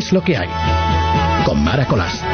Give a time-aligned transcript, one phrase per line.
[0.00, 0.48] Es lo que hay.
[1.44, 2.24] Con Maracolás.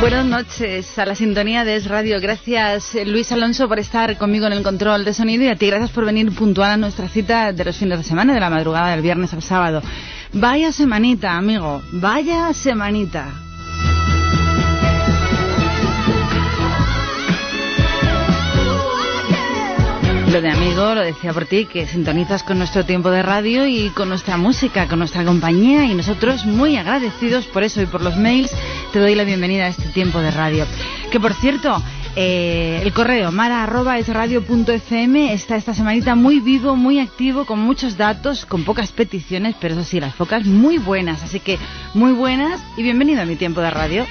[0.00, 2.20] Buenas noches a la sintonía de Es Radio.
[2.20, 5.92] Gracias Luis Alonso por estar conmigo en el control de sonido y a ti gracias
[5.92, 9.00] por venir puntual a nuestra cita de los fines de semana, de la madrugada del
[9.00, 9.80] viernes al sábado.
[10.32, 13.41] Vaya semanita, amigo, vaya semanita.
[20.32, 23.90] Lo de amigo lo decía por ti, que sintonizas con nuestro tiempo de radio y
[23.90, 28.16] con nuestra música, con nuestra compañía y nosotros muy agradecidos por eso y por los
[28.16, 28.50] mails
[28.94, 30.64] te doy la bienvenida a este tiempo de radio.
[31.10, 31.82] Que por cierto,
[32.16, 38.64] eh, el correo mara.esradio.fm está esta semanita muy vivo, muy activo, con muchos datos, con
[38.64, 41.22] pocas peticiones, pero eso sí, las pocas muy buenas.
[41.22, 41.58] Así que
[41.92, 44.06] muy buenas y bienvenido a mi tiempo de radio.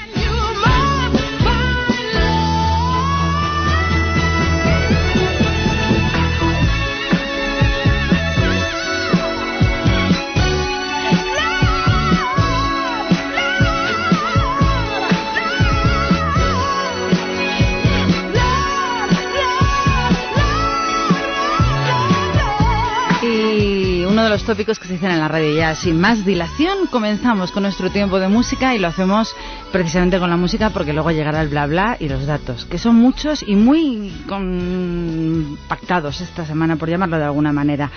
[24.22, 25.74] Uno de los tópicos que se dicen en la radio ya.
[25.74, 29.36] Sin más dilación, comenzamos con nuestro tiempo de música y lo hacemos
[29.72, 32.98] precisamente con la música porque luego llegará el bla bla y los datos, que son
[32.98, 37.90] muchos y muy compactados esta semana, por llamarlo de alguna manera.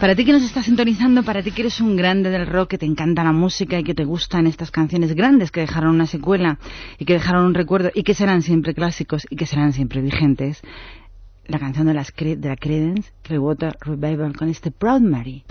[0.00, 2.78] Para ti que nos estás sintonizando, para ti que eres un grande del rock, que
[2.78, 6.58] te encanta la música y que te gustan estas canciones grandes que dejaron una secuela
[6.98, 10.60] y que dejaron un recuerdo y que serán siempre clásicos y que serán siempre vigentes,
[11.46, 15.44] la canción de, las, de la Credence, Clearwater Revival, con este Proud Mary.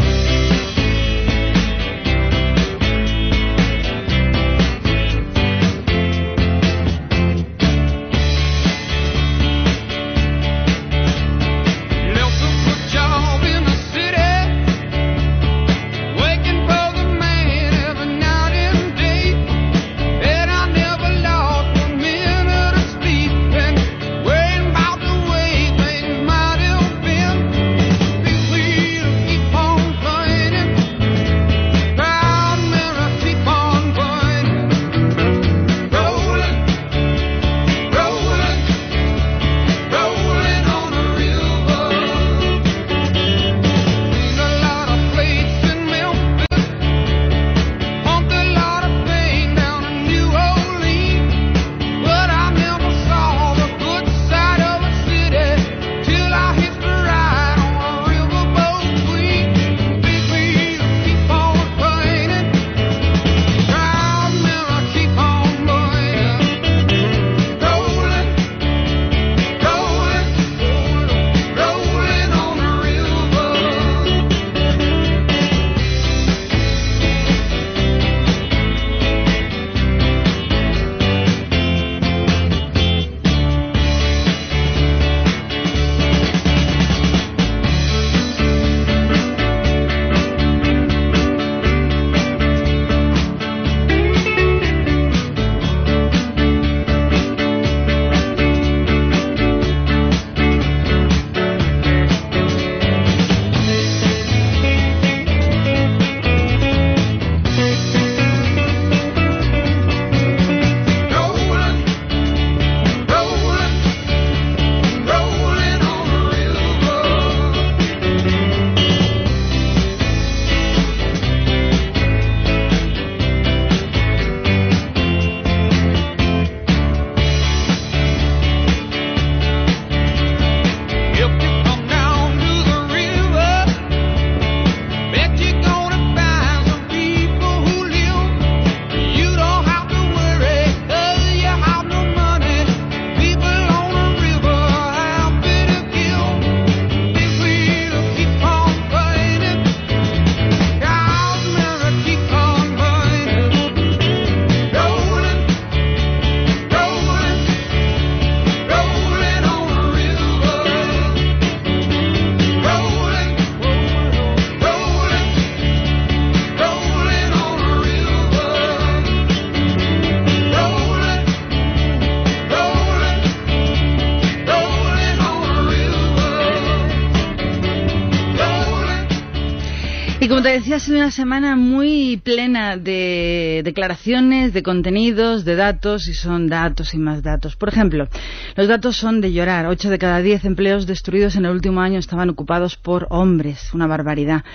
[180.74, 186.94] Ha sido una semana muy plena de declaraciones, de contenidos, de datos, y son datos
[186.94, 187.56] y más datos.
[187.56, 188.08] Por ejemplo,
[188.56, 189.66] los datos son de llorar.
[189.66, 193.74] Ocho de cada diez empleos destruidos en el último año estaban ocupados por hombres.
[193.74, 194.46] Una barbaridad.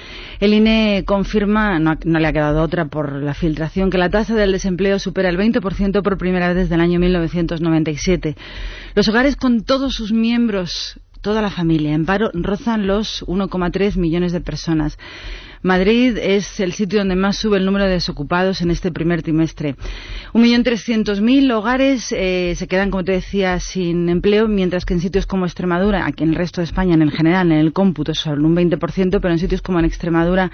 [0.40, 4.34] El INE confirma, no, no le ha quedado otra por la filtración, que la tasa
[4.34, 8.36] del desempleo supera el 20% por primera vez desde el año 1997.
[8.94, 11.92] Los hogares con todos sus miembros toda la familia.
[11.92, 14.96] En paro rozan los 1,3 millones de personas.
[15.66, 19.74] Madrid es el sitio donde más sube el número de desocupados en este primer trimestre.
[20.32, 24.94] Un millón trescientos mil hogares eh, se quedan, como te decía, sin empleo, mientras que
[24.94, 27.72] en sitios como Extremadura, aquí en el resto de España, en el general, en el
[27.72, 30.52] cómputo, solo un 20%, pero en sitios como en Extremadura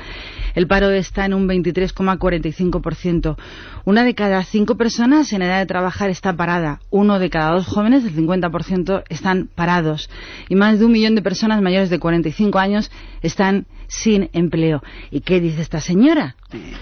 [0.55, 3.37] el paro está en un 23,45%.
[3.85, 6.81] Una de cada cinco personas en edad de trabajar está parada.
[6.91, 10.09] Uno de cada dos jóvenes, el 50%, están parados.
[10.49, 12.91] Y más de un millón de personas mayores de 45 años
[13.23, 14.83] están sin empleo.
[15.11, 16.37] ¿Y qué dice esta señora?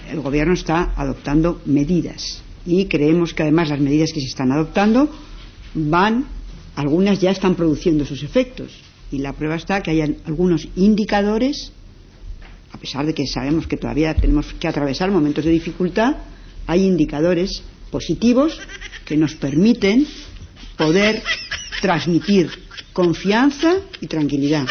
[0.09, 5.09] El Gobierno está adoptando medidas y creemos que además las medidas que se están adoptando
[5.73, 6.25] van,
[6.75, 8.71] algunas ya están produciendo sus efectos.
[9.11, 11.73] Y la prueba está que hay algunos indicadores,
[12.71, 16.15] a pesar de que sabemos que todavía tenemos que atravesar momentos de dificultad,
[16.67, 18.57] hay indicadores positivos
[19.03, 20.07] que nos permiten
[20.77, 21.21] poder
[21.81, 22.49] transmitir
[22.93, 24.65] confianza y tranquilidad.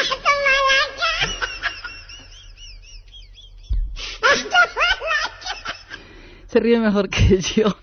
[6.50, 7.76] Se ríe mejor que yo.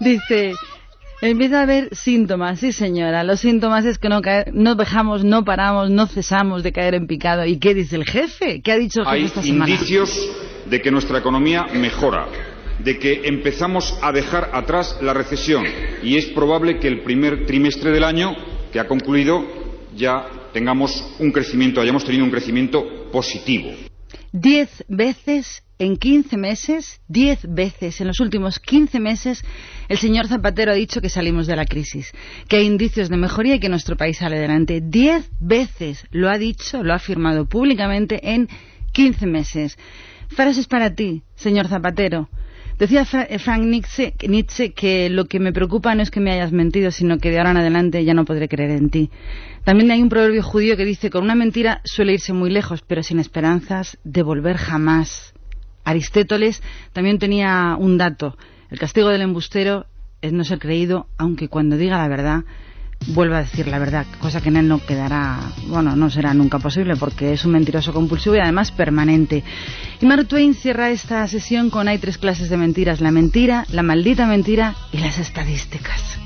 [0.00, 0.54] Dice,
[1.20, 4.20] empieza a haber síntomas, sí señora, los síntomas es que no,
[4.52, 7.44] no dejamos, no paramos, no cesamos de caer en picado.
[7.44, 8.60] ¿Y qué dice el jefe?
[8.62, 9.70] ¿Qué ha dicho el jefe Hay esta semana?
[9.70, 10.30] indicios
[10.66, 12.26] de que nuestra economía mejora,
[12.78, 15.64] de que empezamos a dejar atrás la recesión
[16.02, 18.34] y es probable que el primer trimestre del año
[18.72, 19.44] que ha concluido
[19.94, 23.70] ya tengamos un crecimiento, hayamos tenido un crecimiento positivo.
[24.32, 29.44] Diez veces en 15 meses, 10 veces en los últimos 15 meses,
[29.88, 32.12] el señor Zapatero ha dicho que salimos de la crisis,
[32.48, 34.80] que hay indicios de mejoría y que nuestro país sale adelante.
[34.82, 38.48] 10 veces lo ha dicho, lo ha afirmado públicamente en
[38.92, 39.78] 15 meses.
[40.28, 42.28] Frases para ti, señor Zapatero.
[42.78, 46.50] Decía eh, Frank Nietzsche, Nietzsche, que lo que me preocupa no es que me hayas
[46.50, 49.10] mentido, sino que de ahora en adelante ya no podré creer en ti.
[49.64, 53.02] También hay un proverbio judío que dice, con una mentira suele irse muy lejos, pero
[53.02, 55.33] sin esperanzas de volver jamás.
[55.84, 58.36] Aristóteles también tenía un dato.
[58.70, 59.86] El castigo del embustero
[60.22, 62.44] es no ser creído, aunque cuando diga la verdad
[63.08, 66.58] vuelva a decir la verdad, cosa que en él no quedará, bueno, no será nunca
[66.58, 69.44] posible porque es un mentiroso compulsivo y además permanente.
[70.00, 73.82] Y Mark Twain cierra esta sesión con hay tres clases de mentiras, la mentira, la
[73.82, 76.18] maldita mentira y las estadísticas.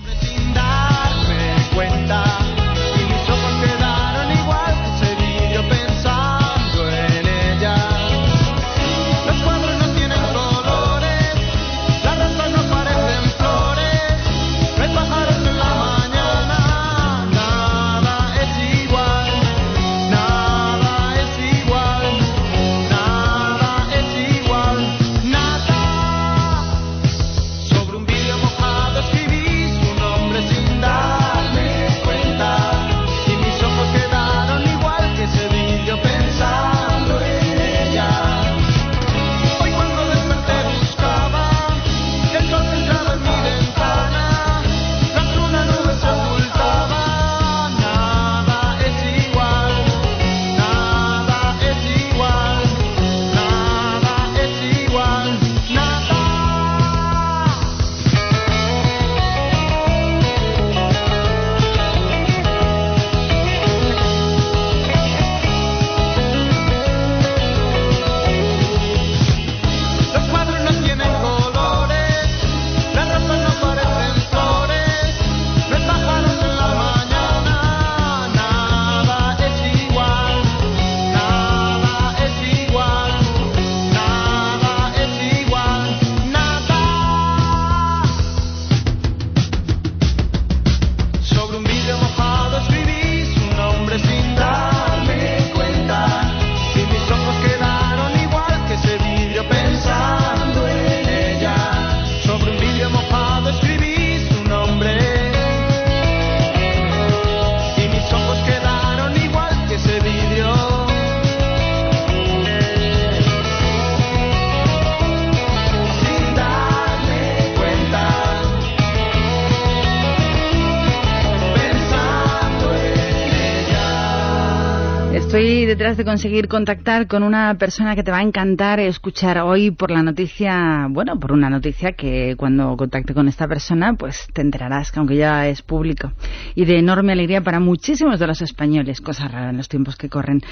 [125.38, 129.70] Estoy detrás de conseguir contactar con una persona que te va a encantar escuchar hoy
[129.70, 134.40] por la noticia, bueno, por una noticia que cuando contacte con esta persona, pues te
[134.40, 136.10] enterarás que aunque ya es público
[136.56, 140.08] y de enorme alegría para muchísimos de los españoles, cosa rara en los tiempos que
[140.08, 140.42] corren.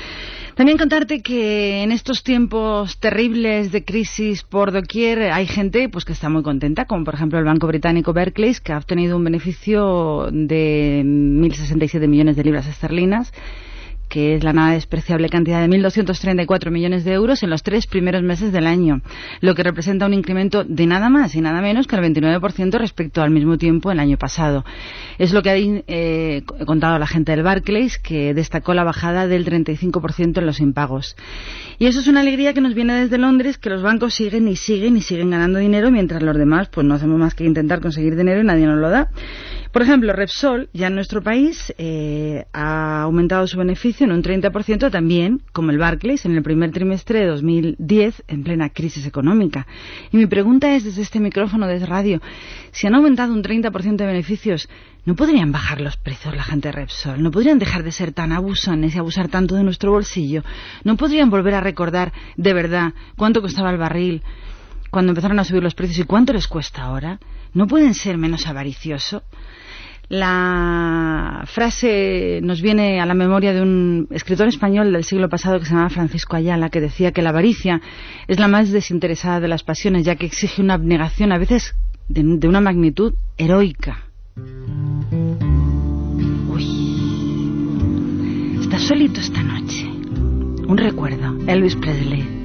[0.54, 6.12] También contarte que en estos tiempos terribles de crisis por doquier hay gente pues que
[6.12, 10.28] está muy contenta, como por ejemplo el banco británico Barclays, que ha obtenido un beneficio
[10.30, 13.32] de 1.067 millones de libras esterlinas
[14.08, 18.22] que es la nada despreciable cantidad de 1.234 millones de euros en los tres primeros
[18.22, 19.02] meses del año,
[19.40, 23.22] lo que representa un incremento de nada más y nada menos que el 29% respecto
[23.22, 24.64] al mismo tiempo el año pasado.
[25.18, 29.44] Es lo que ha eh, contado la gente del Barclays, que destacó la bajada del
[29.44, 31.16] 35% en los impagos.
[31.78, 34.56] Y eso es una alegría que nos viene desde Londres, que los bancos siguen y
[34.56, 38.16] siguen y siguen ganando dinero, mientras los demás pues no hacemos más que intentar conseguir
[38.16, 39.10] dinero y nadie nos lo da.
[39.76, 44.90] Por ejemplo, Repsol, ya en nuestro país, eh, ha aumentado su beneficio en un 30%
[44.90, 49.66] también, como el Barclays, en el primer trimestre de 2010, en plena crisis económica.
[50.12, 52.22] Y mi pregunta es, desde este micrófono de radio,
[52.70, 54.66] si han aumentado un 30% de beneficios,
[55.04, 57.22] ¿no podrían bajar los precios la gente de Repsol?
[57.22, 60.42] ¿No podrían dejar de ser tan abusones y abusar tanto de nuestro bolsillo?
[60.84, 64.22] ¿No podrían volver a recordar de verdad cuánto costaba el barril
[64.96, 67.20] cuando empezaron a subir los precios y cuánto les cuesta ahora?
[67.52, 69.22] ¿No pueden ser menos avariciosos?
[70.08, 75.66] La frase nos viene a la memoria de un escritor español del siglo pasado que
[75.66, 77.82] se llamaba Francisco Ayala, que decía que la avaricia
[78.26, 81.74] es la más desinteresada de las pasiones, ya que exige una abnegación a veces
[82.08, 84.06] de, una magnitud heroica.
[86.48, 86.64] Uy,
[88.62, 89.90] estás solito esta noche.
[90.66, 92.35] Un recuerdo, Elvis Presley.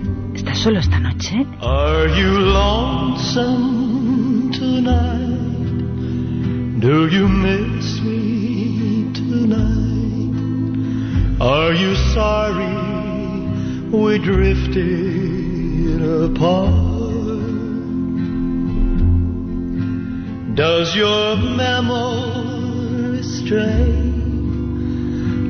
[0.41, 1.45] ¿Estás solo esta noche?
[1.61, 5.37] Are you lonesome tonight?
[6.79, 10.33] Do you miss me tonight?
[11.39, 12.73] Are you sorry
[13.91, 16.73] we drifted apart?
[20.55, 23.93] Does your memory stray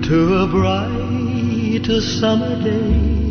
[0.03, 1.85] to a bright
[2.19, 3.30] summer day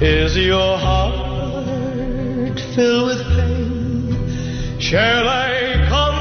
[0.00, 4.80] Is your heart filled with pain?
[4.80, 6.14] Shall I come?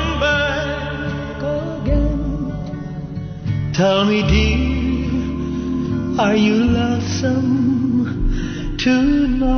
[3.74, 9.50] Tell me, dear, are you lonesome tonight?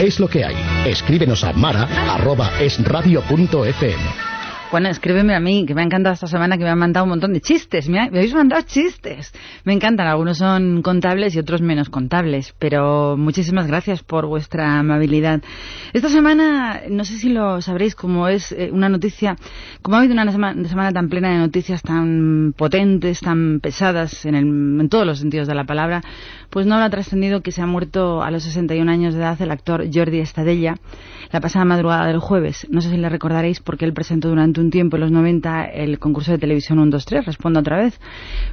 [0.00, 0.54] Es lo que hay.
[0.88, 4.31] Escríbenos a mara.esradio.fm.
[4.72, 7.10] Bueno, escríbeme a mí, que me ha encantado esta semana, que me han mandado un
[7.10, 7.90] montón de chistes.
[7.90, 9.30] Me, habéis mandado chistes.
[9.64, 15.42] Me encantan, algunos son contables y otros menos contables, pero muchísimas gracias por vuestra amabilidad.
[15.92, 19.36] Esta semana, no sé si lo sabréis, como es eh, una noticia,
[19.82, 24.88] como ha habido una semana, tan plena de noticias tan potentes, tan pesadas en, en
[24.88, 26.00] todos los sentidos de la palabra,
[26.48, 29.50] pues no habrá trascendido que se ha muerto a los 61 años de edad el
[29.50, 30.76] actor Jordi Estadella
[31.32, 32.66] la pasada madrugada del jueves.
[32.70, 35.98] No sé si le recordaréis porque él presentó durante un tiempo, en los 90, el
[35.98, 38.00] concurso de televisión 1, 2, 3, respondo otra vez.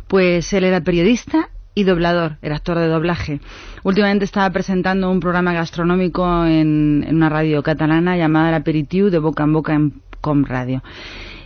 [0.08, 3.40] Pues él era periodista y doblador, era actor de doblaje.
[3.84, 9.20] Últimamente estaba presentando un programa gastronómico en, en una radio catalana llamada El Aperitiu de
[9.20, 10.84] Boca en Boca en Com Radio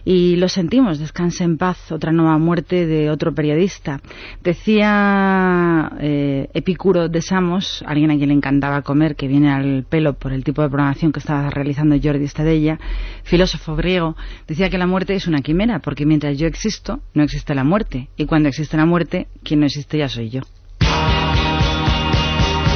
[0.05, 4.01] y lo sentimos, descanse en paz, otra nueva muerte de otro periodista.
[4.43, 10.13] Decía eh, Epicuro de Samos, alguien a quien le encantaba comer, que viene al pelo
[10.13, 12.79] por el tipo de programación que estaba realizando Jordi Estadella,
[13.23, 14.15] filósofo griego,
[14.47, 18.09] decía que la muerte es una quimera, porque mientras yo existo, no existe la muerte,
[18.17, 20.41] y cuando existe la muerte, quien no existe ya soy yo.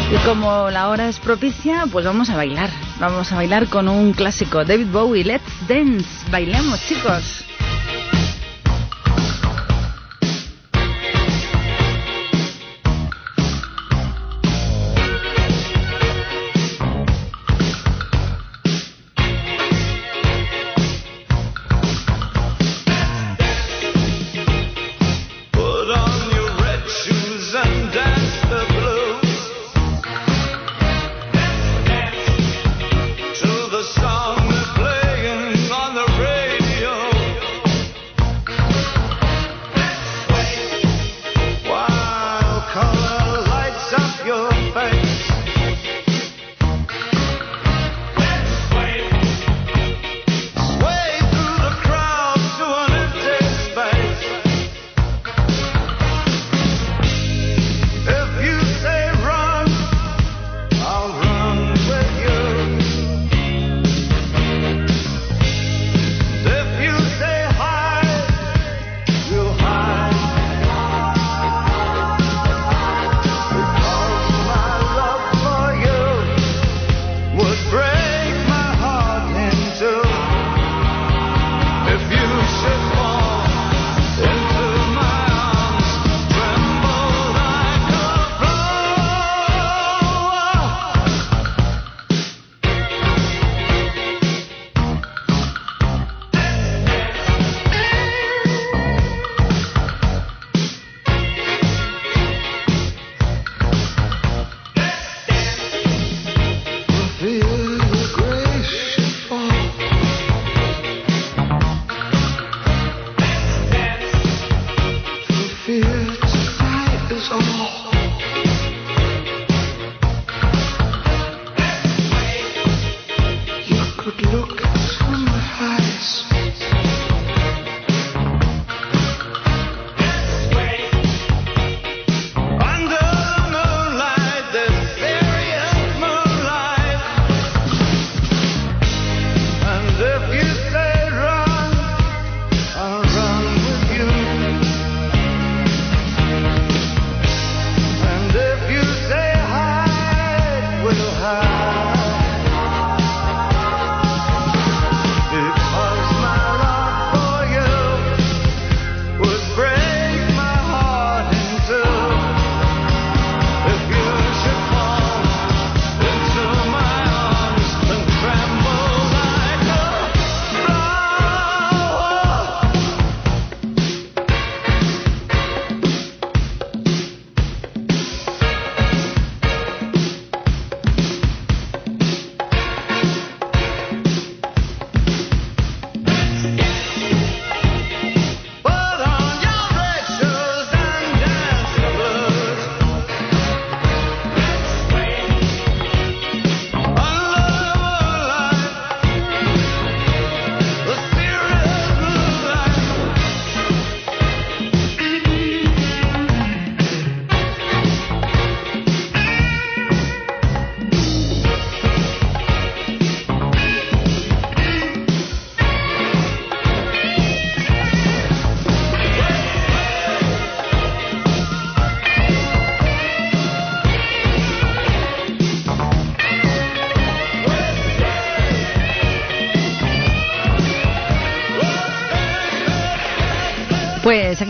[0.10, 2.70] Y como la hora es propicia, pues vamos a bailar.
[2.98, 6.08] Vamos a bailar con un clásico, David Bowie, Let's Dance.
[6.32, 7.47] Bailemos, chicos.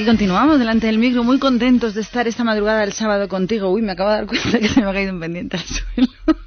[0.07, 3.69] Continuamos delante del micro, muy contentos de estar esta madrugada del sábado contigo.
[3.69, 6.07] Uy, me acabo de dar cuenta que se me ha caído un pendiente al suelo.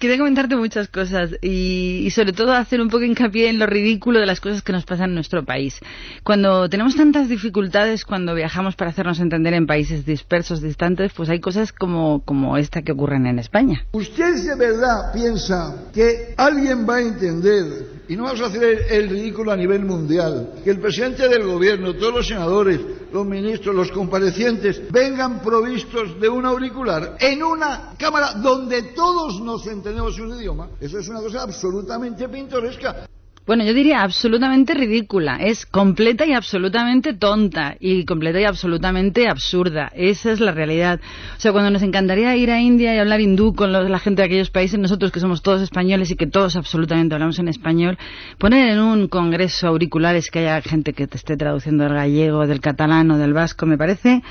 [0.00, 4.26] Quería comentarte muchas cosas y, sobre todo hacer un poco hincapié en lo ridículo de
[4.26, 5.78] las cosas que nos pasan en nuestro país.
[6.24, 11.38] Cuando tenemos tantas dificultades cuando viajamos para hacernos entender en países dispersos, distantes, pues hay
[11.38, 13.86] cosas como, como esta que ocurren en España.
[13.92, 19.08] ¿Usted de verdad piensa que alguien va a entender y no vamos a hacer el,
[19.08, 22.80] ridículo a nivel mundial, que el presidente del gobierno, todos los senadores,
[23.12, 29.66] los ministros, los comparecientes, vengan provistos de un auricular en una cámara donde todos nos
[29.66, 30.68] entendemos un idioma.
[30.80, 33.06] Eso es una cosa absolutamente pintoresca.
[33.46, 35.36] Bueno, yo diría absolutamente ridícula.
[35.36, 39.92] Es completa y absolutamente tonta y completa y absolutamente absurda.
[39.94, 41.00] Esa es la realidad.
[41.36, 44.26] O sea, cuando nos encantaría ir a India y hablar hindú con la gente de
[44.26, 47.98] aquellos países, nosotros que somos todos españoles y que todos absolutamente hablamos en español,
[48.38, 52.60] poner en un congreso auriculares que haya gente que te esté traduciendo del gallego, del
[52.60, 54.22] catalán o del vasco, me parece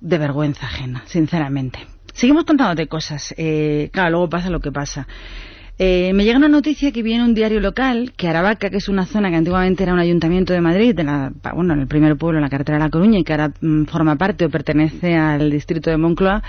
[0.00, 1.80] de vergüenza ajena, sinceramente.
[2.14, 3.34] Seguimos contándote cosas.
[3.36, 5.06] Eh, claro, luego pasa lo que pasa.
[5.76, 9.06] Eh, me llega una noticia que viene un diario local que Aravaca, que es una
[9.06, 12.44] zona que antiguamente era un ayuntamiento de Madrid, la, bueno, en el primer pueblo, en
[12.44, 15.90] la carretera de La Coruña, y que ahora mm, forma parte o pertenece al distrito
[15.90, 16.44] de Moncloa,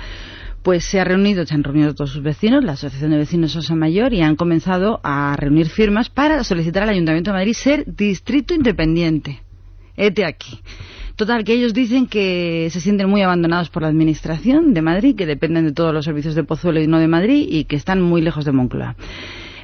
[0.62, 3.76] pues se ha reunido, se han reunido todos sus vecinos, la Asociación de Vecinos Osa
[3.76, 8.54] Mayor, y han comenzado a reunir firmas para solicitar al Ayuntamiento de Madrid ser distrito
[8.54, 9.42] independiente.
[9.98, 10.60] Este aquí.
[11.16, 15.26] Total, que ellos dicen que se sienten muy abandonados por la Administración de Madrid, que
[15.26, 18.22] dependen de todos los servicios de Pozuelo y no de Madrid, y que están muy
[18.22, 18.98] lejos de Moncloa.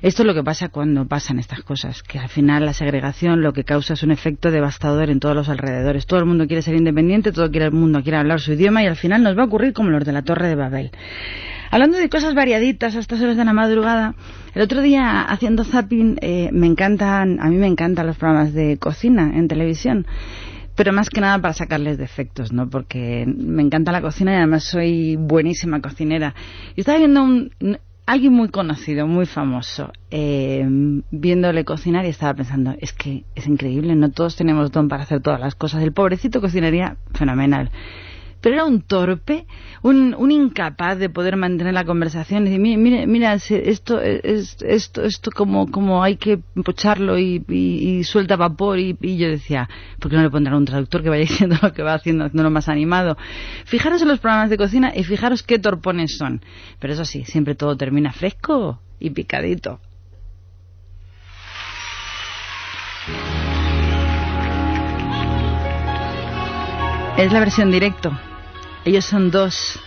[0.01, 3.51] Esto es lo que pasa cuando pasan estas cosas, que al final la segregación lo
[3.51, 6.05] que causa es un efecto devastador en todos los alrededores.
[6.05, 8.95] Todo el mundo quiere ser independiente, todo el mundo quiere hablar su idioma y al
[8.95, 10.91] final nos va a ocurrir como los de la Torre de Babel.
[11.69, 14.15] Hablando de cosas variaditas a estas horas de la madrugada,
[14.55, 18.77] el otro día haciendo zapping eh, me encantan, a mí me encantan los programas de
[18.77, 20.07] cocina en televisión
[20.81, 22.67] pero más que nada para sacarles defectos, ¿no?
[22.67, 26.33] Porque me encanta la cocina y además soy buenísima cocinera.
[26.75, 27.51] Y estaba viendo un,
[28.07, 30.65] alguien muy conocido, muy famoso, eh,
[31.11, 35.21] viéndole cocinar y estaba pensando, es que es increíble, no todos tenemos don para hacer
[35.21, 35.83] todas las cosas.
[35.83, 37.69] El pobrecito cocinaría fenomenal
[38.41, 39.45] pero era un torpe,
[39.83, 42.47] un, incapaz de poder mantener la conversación.
[42.47, 48.35] Y mira, mira, mira esto, es, esto, esto como, como hay que pocharlo y, suelta
[48.35, 48.79] vapor.
[48.79, 51.83] Y, yo decía, ¿por qué no le pondrán un traductor que vaya diciendo lo que
[51.83, 53.15] va haciendo, haciendo lo más animado?
[53.65, 56.41] Fijaros en los programas de cocina y fijaros qué torpones son.
[56.79, 59.79] Pero eso sí, siempre todo termina fresco y picadito.
[67.17, 68.11] Es la versión directo.
[68.83, 69.79] Ellos son dos.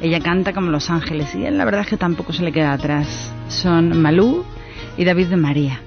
[0.00, 2.72] Ella canta como Los Ángeles y él la verdad es que tampoco se le queda
[2.72, 3.32] atrás.
[3.48, 4.44] Son Malú
[4.96, 5.80] y David de María.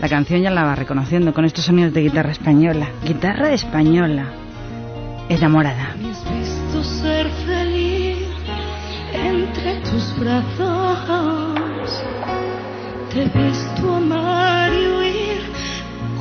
[0.00, 2.88] La canción ya la va reconociendo con estos sonidos de guitarra española.
[3.04, 4.24] Guitarra española.
[5.28, 5.94] Enamorada.
[6.10, 8.26] has visto ser feliz
[9.12, 12.02] entre tus brazos.
[13.12, 15.42] Te he visto amar y huir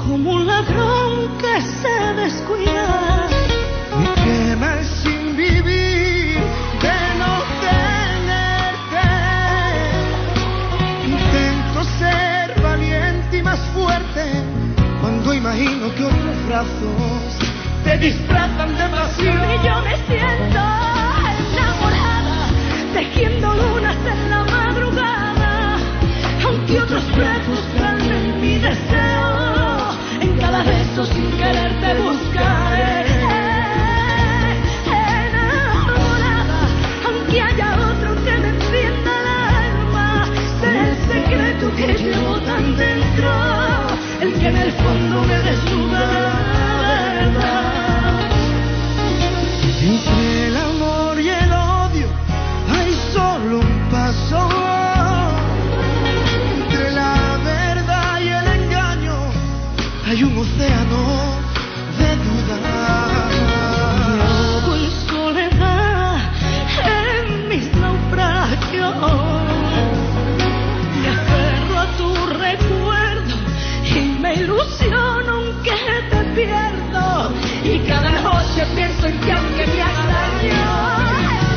[0.05, 3.40] como un ladrón que se descuida
[15.89, 17.49] que otros brazos
[17.83, 19.37] te disfrazan de pasión.
[19.49, 20.59] Y yo me siento
[21.49, 22.49] enamorada,
[22.93, 25.77] tejiendo lunas en la madrugada,
[26.45, 29.97] aunque otros brazos calmen mi deseo.
[30.21, 32.80] En cada beso sin quererte buscaré.
[44.71, 48.29] El fondo me desnuda la verdad.
[49.81, 52.07] Entre el amor y el odio
[52.73, 54.47] hay solo un paso.
[56.57, 59.17] Entre la verdad y el engaño
[60.07, 61.10] hay un océano
[78.61, 80.53] que pienso y que aunque me hagas daño,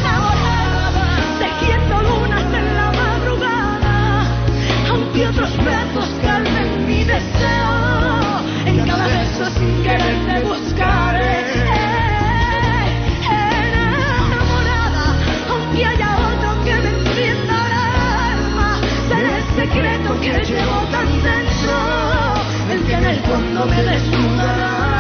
[0.01, 1.07] enamorada,
[1.39, 4.27] tejiendo lunas en la madrugada,
[4.91, 11.45] aunque otros besos calmen mi deseo, en cada beso sin querer te buscaré.
[13.69, 15.05] Enamorada,
[15.51, 17.75] aunque haya otro que me encienda el
[18.33, 21.77] alma, será secreto que llevo tan dentro,
[22.73, 24.94] el que en el fondo me desnudará.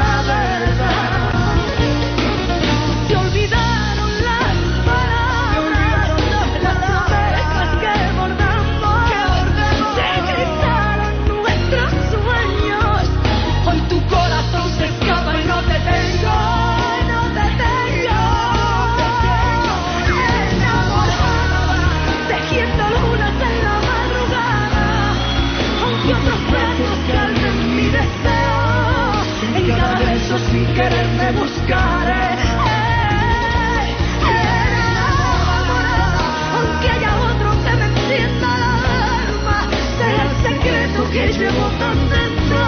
[41.39, 42.59] Llevo tan dentro,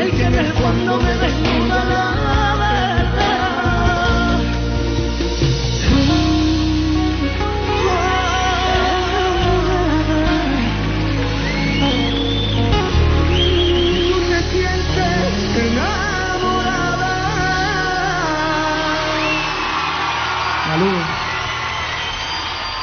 [0.00, 1.55] el que en el fondo me desnuda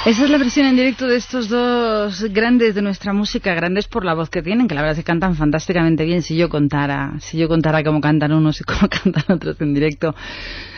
[0.06, 4.04] Esa es la versión en directo de estos dos grandes de nuestra música, grandes por
[4.04, 6.22] la voz que tienen, que la verdad que cantan fantásticamente bien.
[6.22, 10.14] Si yo contara, si yo contara cómo cantan unos y cómo cantan otros en directo,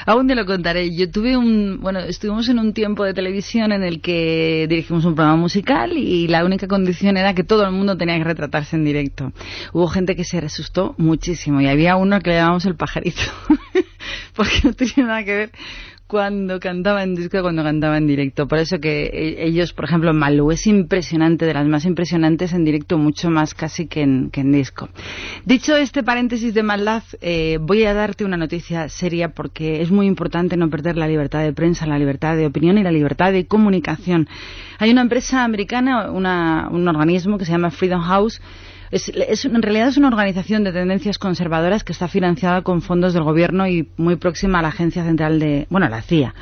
[0.05, 0.95] aún te lo contaré.
[0.95, 5.15] Yo tuve un, bueno, estuvimos en un tiempo de televisión en el que dirigimos un
[5.15, 8.85] programa musical y la única condición era que todo el mundo tenía que retratarse en
[8.85, 9.33] directo.
[9.73, 13.23] Hubo gente que se asustó muchísimo y había uno que le llamamos el pajarito,
[14.35, 15.51] porque no tenía nada que ver
[16.07, 18.47] cuando cantaba en disco cuando cantaba en directo.
[18.47, 22.63] Por eso que eh, ellos, por ejemplo, Malú es impresionante, de las más impresionantes en
[22.63, 24.89] directo, mucho más casi que en, que en disco.
[25.45, 30.05] Dicho este paréntesis de maldad, eh, voy a darte una noticia seria porque es muy
[30.05, 33.45] importante no perder la libertad de prensa, la libertad de opinión y la libertad de
[33.47, 34.27] comunicación.
[34.77, 38.41] Hay una empresa americana, una, un organismo que se llama Freedom House,
[38.95, 43.67] en realidad es una organización de tendencias conservadoras que está financiada con fondos del gobierno
[43.67, 46.34] y muy próxima a la Agencia Central de, bueno, a la CIA.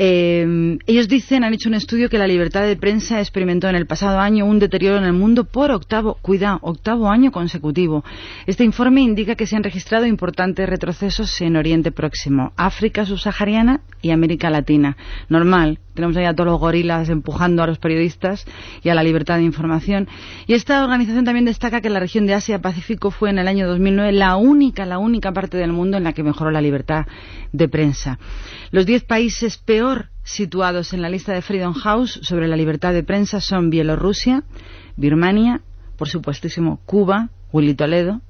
[0.00, 3.86] Eh, ellos dicen, han hecho un estudio que la libertad de prensa experimentó en el
[3.86, 8.04] pasado año un deterioro en el mundo por octavo, cuidado, octavo año consecutivo.
[8.46, 14.10] Este informe indica que se han registrado importantes retrocesos en Oriente Próximo, África subsahariana y
[14.10, 14.96] América Latina.
[15.28, 18.46] Normal, tenemos ahí a todos los gorilas empujando a los periodistas
[18.84, 20.06] y a la libertad de información.
[20.46, 24.12] Y esta organización también destaca que la región de Asia-Pacífico fue en el año 2009
[24.12, 27.06] la única, la única parte del mundo en la que mejoró la libertad
[27.50, 28.20] de prensa.
[28.70, 33.02] Los diez países peor situados en la lista de Freedom House sobre la libertad de
[33.02, 34.44] prensa son Bielorrusia,
[34.96, 35.62] Birmania,
[35.96, 38.20] por supuestísimo Cuba, Willy Toledo,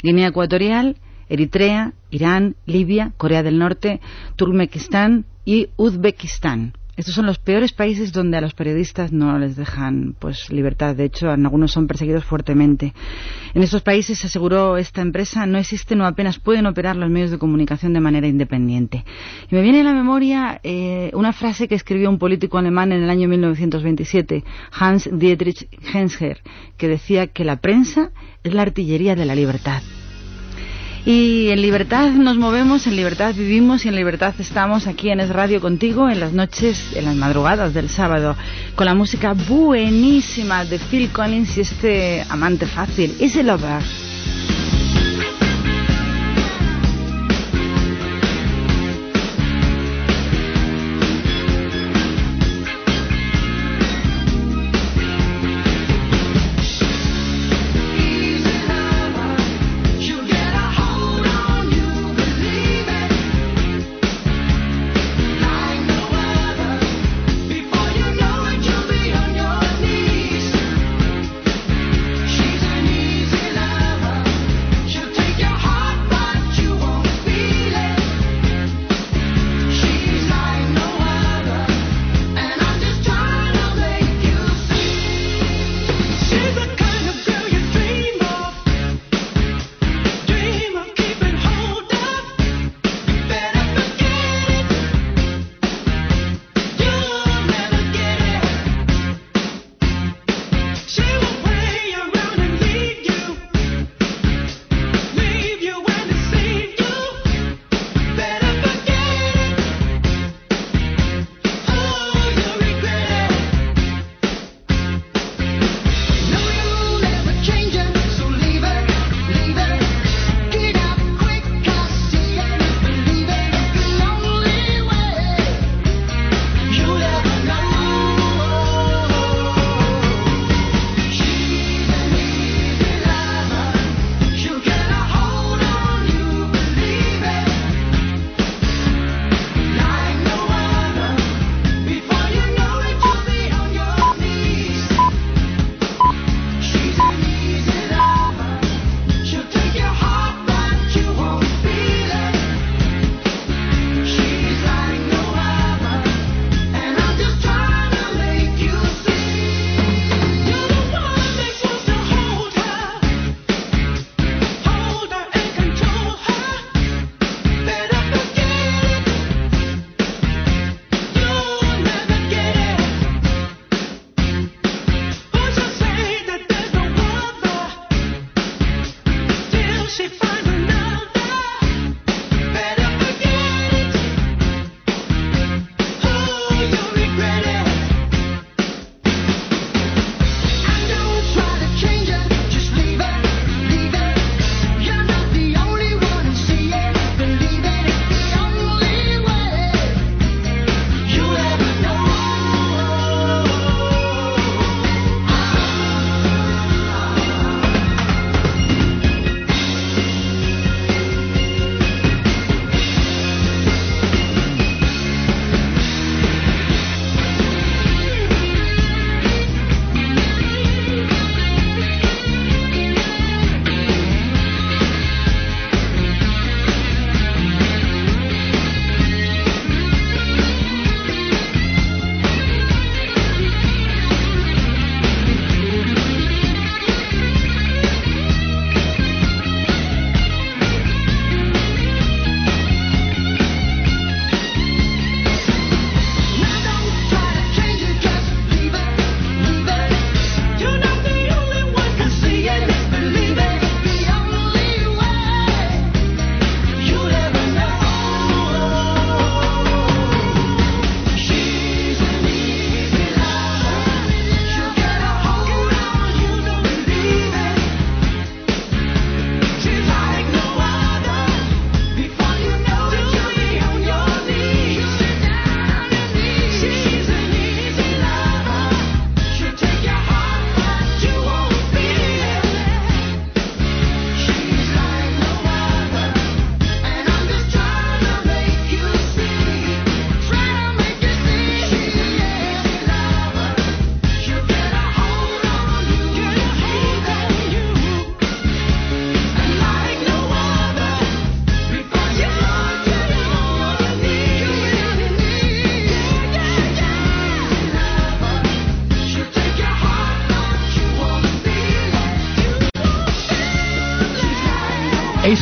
[0.00, 4.00] Guinea Ecuatorial, Eritrea, Irán, Libia, Corea del Norte,
[4.36, 6.74] Turkmenistán y Uzbekistán.
[6.98, 10.96] Estos son los peores países donde a los periodistas no les dejan pues libertad.
[10.96, 12.92] De hecho, algunos son perseguidos fuertemente.
[13.54, 17.38] En estos países, aseguró esta empresa, no existen o apenas pueden operar los medios de
[17.38, 19.04] comunicación de manera independiente.
[19.48, 23.04] Y me viene a la memoria eh, una frase que escribió un político alemán en
[23.04, 26.42] el año 1927, Hans Dietrich Henscher,
[26.76, 28.10] que decía que la prensa
[28.42, 29.82] es la artillería de la libertad.
[31.08, 35.30] Y en libertad nos movemos, en libertad vivimos y en libertad estamos aquí en Es
[35.30, 38.36] Radio contigo en las noches, en las madrugadas del sábado,
[38.74, 43.80] con la música buenísima de Phil Collins y este amante fácil, Easy Lover.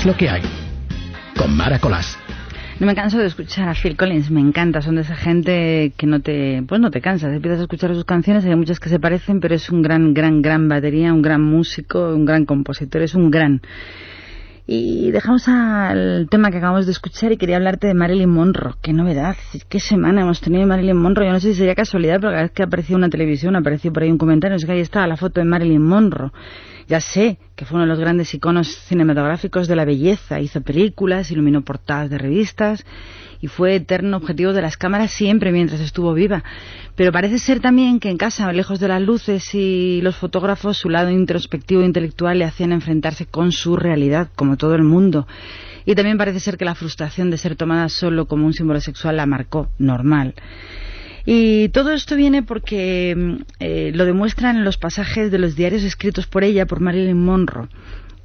[0.07, 0.43] Lo que hay.
[1.37, 2.17] Con Mara Colás.
[2.79, 6.07] No me canso de escuchar a Phil Collins, me encanta, son de esa gente que
[6.07, 9.01] no te, pues no te cansas, empiezas a escuchar sus canciones, hay muchas que se
[9.01, 13.15] parecen, pero es un gran, gran, gran batería, un gran músico, un gran compositor, es
[13.15, 13.63] un gran.
[14.69, 18.75] Y dejamos al tema que acabamos de escuchar y quería hablarte de Marilyn Monroe.
[18.83, 19.37] Qué novedad,
[19.69, 21.27] qué semana hemos tenido Marilyn Monroe.
[21.27, 24.03] Yo no sé si sería casualidad, pero cada vez que apareció una televisión apareció por
[24.03, 26.33] ahí un comentario, es que ahí estaba la foto de Marilyn Monroe.
[26.89, 31.31] Ya sé que fue uno de los grandes iconos cinematográficos de la belleza, hizo películas,
[31.31, 32.85] iluminó portadas de revistas
[33.49, 36.45] fue eterno objetivo de las cámaras siempre mientras estuvo viva.
[36.95, 40.89] Pero parece ser también que en casa, lejos de las luces y los fotógrafos, su
[40.89, 45.27] lado introspectivo e intelectual le hacían enfrentarse con su realidad, como todo el mundo.
[45.85, 49.17] Y también parece ser que la frustración de ser tomada solo como un símbolo sexual
[49.17, 50.35] la marcó normal.
[51.27, 56.29] Y todo esto viene porque mm, eh, lo demuestran los pasajes de los diarios escritos
[56.29, 57.69] por ella, por Marilyn Monroe,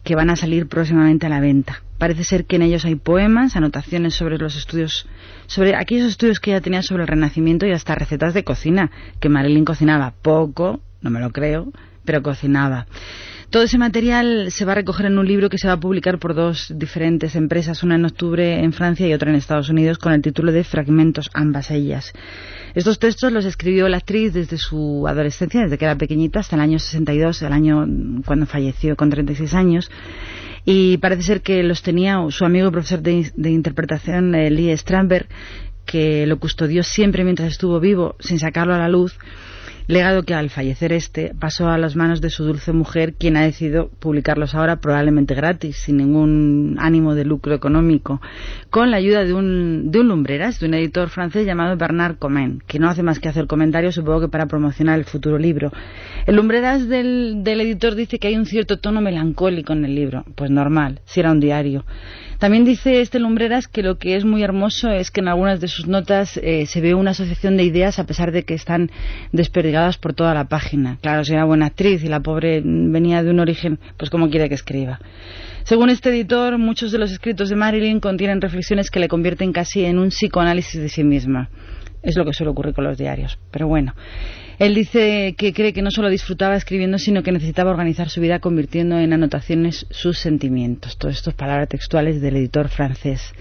[0.03, 1.83] que van a salir próximamente a la venta.
[1.97, 5.07] Parece ser que en ellos hay poemas, anotaciones sobre los estudios,
[5.45, 9.29] sobre aquellos estudios que ella tenía sobre el Renacimiento y hasta recetas de cocina, que
[9.29, 11.71] Marilyn cocinaba poco, no me lo creo,
[12.03, 12.87] pero cocinaba.
[13.51, 16.19] Todo ese material se va a recoger en un libro que se va a publicar
[16.19, 20.13] por dos diferentes empresas, una en octubre en Francia y otra en Estados Unidos, con
[20.13, 22.13] el título de Fragmentos, ambas ellas.
[22.75, 26.61] Estos textos los escribió la actriz desde su adolescencia, desde que era pequeñita, hasta el
[26.61, 27.85] año 62, el año
[28.25, 29.91] cuando falleció con 36 años.
[30.63, 35.27] Y parece ser que los tenía su amigo profesor de, de interpretación, eh, Lee Strandberg,
[35.85, 39.17] que lo custodió siempre mientras estuvo vivo, sin sacarlo a la luz
[39.91, 43.43] legado que al fallecer este pasó a las manos de su dulce mujer, quien ha
[43.43, 48.21] decidido publicarlos ahora probablemente gratis, sin ningún ánimo de lucro económico,
[48.69, 52.63] con la ayuda de un, de un lumbreras, de un editor francés llamado Bernard Comen,
[52.67, 55.71] que no hace más que hacer comentarios, supongo que para promocionar el futuro libro.
[56.25, 60.23] El lumbreras del, del editor dice que hay un cierto tono melancólico en el libro,
[60.35, 61.83] pues normal, si era un diario.
[62.41, 65.67] También dice este Lumbreras que lo que es muy hermoso es que en algunas de
[65.67, 68.89] sus notas eh, se ve una asociación de ideas a pesar de que están
[69.31, 70.97] desperdigadas por toda la página.
[71.03, 74.49] Claro, si era buena actriz y la pobre venía de un origen, pues como quiere
[74.49, 74.99] que escriba.
[75.65, 79.85] Según este editor, muchos de los escritos de Marilyn contienen reflexiones que le convierten casi
[79.85, 81.51] en un psicoanálisis de sí misma.
[82.01, 83.37] Es lo que suele ocurrir con los diarios.
[83.51, 83.93] Pero bueno,
[84.61, 88.37] él dice que cree que no solo disfrutaba escribiendo, sino que necesitaba organizar su vida
[88.37, 90.99] convirtiendo en anotaciones sus sentimientos.
[90.99, 93.33] Todas estas palabras textuales del editor francés.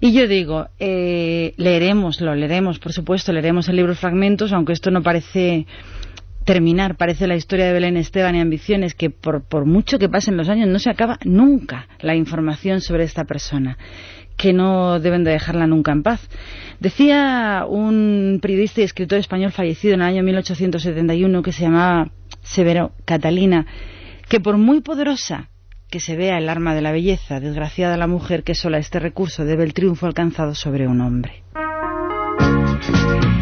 [0.00, 4.90] Y yo digo, eh, leeremos, lo leeremos, por supuesto, leeremos el libro Fragmentos, aunque esto
[4.90, 5.66] no parece
[6.44, 10.36] terminar, parece la historia de Belén Esteban y Ambiciones, que por, por mucho que pasen
[10.36, 13.78] los años no se acaba nunca la información sobre esta persona
[14.40, 16.26] que no deben de dejarla nunca en paz.
[16.78, 22.10] Decía un periodista y escritor español fallecido en el año 1871 que se llamaba
[22.40, 23.66] Severo Catalina,
[24.30, 25.50] que por muy poderosa
[25.90, 29.44] que se vea el arma de la belleza, desgraciada la mujer que sola este recurso
[29.44, 31.42] debe el triunfo alcanzado sobre un hombre.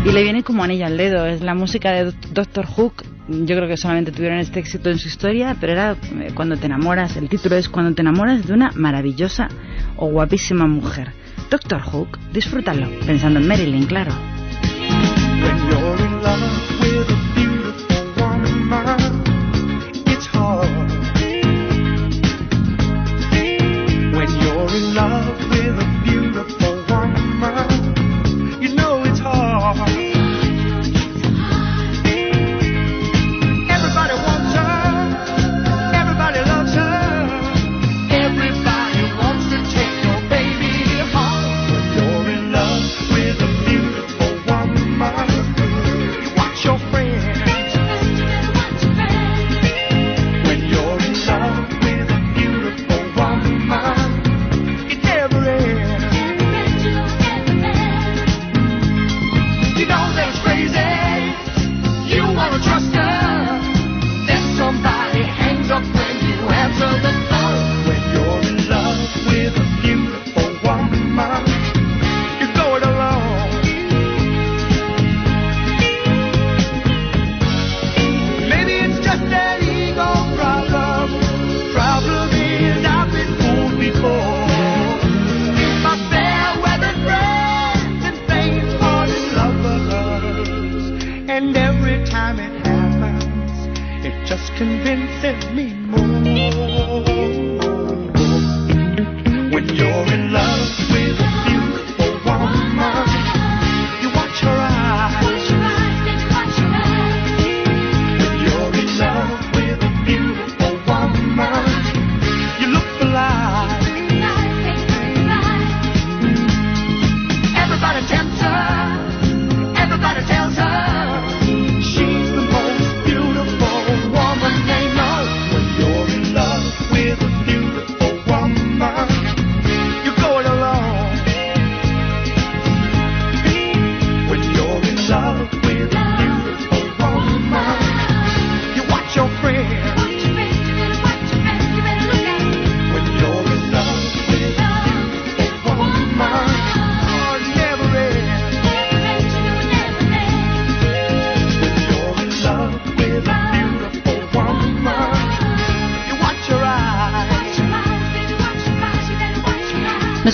[0.04, 3.68] Y le viene como anillo al dedo, es la música de Doctor Hook, yo creo
[3.68, 7.28] que solamente tuvieron este éxito en su historia, pero era eh, cuando te enamoras, el
[7.28, 9.48] título es Cuando te enamoras de una maravillosa
[9.96, 11.12] o guapísima mujer.
[11.50, 14.12] Doctor Hook, disfrútalo, pensando en Marilyn, claro.
[15.40, 17.54] Everybody wants to take your baby
[20.32, 20.72] home.
[24.16, 24.30] When
[30.00, 30.07] you're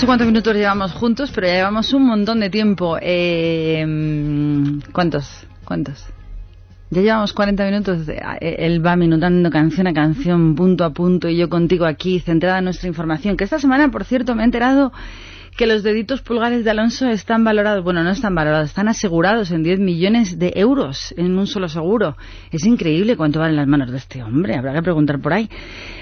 [0.04, 2.98] sé cuántos minutos llevamos juntos, pero ya llevamos un montón de tiempo.
[3.00, 3.82] Eh,
[4.92, 5.46] ¿Cuántos?
[5.64, 6.04] ¿Cuántos?
[6.90, 11.28] Ya llevamos 40 minutos, de- eh, él va minutando canción a canción, punto a punto,
[11.30, 13.36] y yo contigo aquí, centrada en nuestra información.
[13.38, 14.92] Que esta semana, por cierto, me he enterado
[15.56, 19.62] que los deditos pulgares de Alonso están valorados, bueno, no están valorados, están asegurados en
[19.62, 22.16] 10 millones de euros en un solo seguro.
[22.50, 25.48] Es increíble cuánto valen las manos de este hombre, habrá que preguntar por ahí.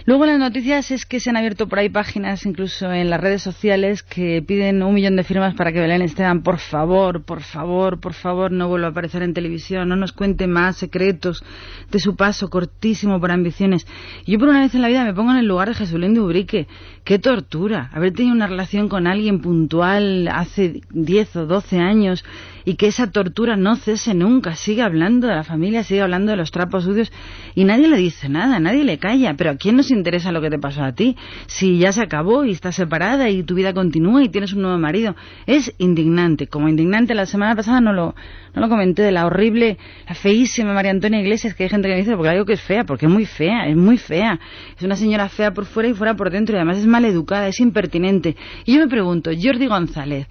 [0.05, 3.41] Luego las noticias es que se han abierto por ahí páginas, incluso en las redes
[3.41, 8.01] sociales, que piden un millón de firmas para que Belén Esteban, por favor, por favor,
[8.01, 11.45] por favor, no vuelva a aparecer en televisión, no nos cuente más secretos
[11.93, 13.87] de su paso cortísimo por ambiciones.
[14.27, 16.21] Yo por una vez en la vida me pongo en el lugar de Jesulín de
[16.21, 16.67] Ubrique.
[17.05, 22.25] Qué tortura haber tenido una relación con alguien puntual hace 10 o 12 años
[22.65, 24.55] y que esa tortura no cese nunca.
[24.55, 27.13] Sigue hablando de la familia, sigue hablando de los trapos sucios
[27.55, 29.35] y nadie le dice nada, nadie le calla.
[29.37, 31.17] Pero ¿a quién nos interesa lo que te pasó a ti?
[31.47, 34.79] Si ya se acabó y estás separada y tu vida continúa y tienes un nuevo
[34.79, 35.17] marido.
[35.47, 36.47] Es indignante.
[36.47, 38.15] Como indignante la semana pasada no lo,
[38.55, 41.95] no lo comenté de la horrible, la feísima María Antonia Iglesias, que hay gente que
[41.95, 44.39] me dice, porque la digo que es fea, porque es muy fea, es muy fea.
[44.77, 47.61] Es una señora fea por fuera y fuera por dentro y además es maleducada, es
[47.61, 48.37] impertinente.
[48.65, 50.27] Y yo me pregunto, Jordi González,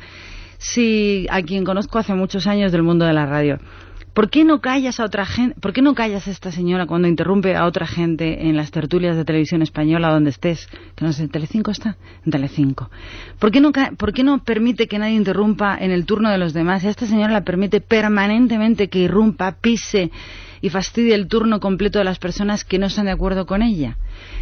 [0.61, 3.57] si a quien conozco hace muchos años del mundo de la radio,
[4.13, 5.59] ¿por qué no callas a otra gente?
[5.59, 9.15] ¿Por qué no callas a esta señora cuando interrumpe a otra gente en las tertulias
[9.15, 10.67] de televisión española donde estés?
[10.95, 11.97] Que no sé, ¿en Telecinco está?
[12.23, 12.91] En Telecinco.
[13.39, 16.53] ¿Por qué no por qué no permite que nadie interrumpa en el turno de los
[16.53, 16.83] demás?
[16.83, 20.11] Y a esta señora la permite permanentemente que irrumpa, pise
[20.61, 23.97] y fastidie el turno completo de las personas que no están de acuerdo con ella.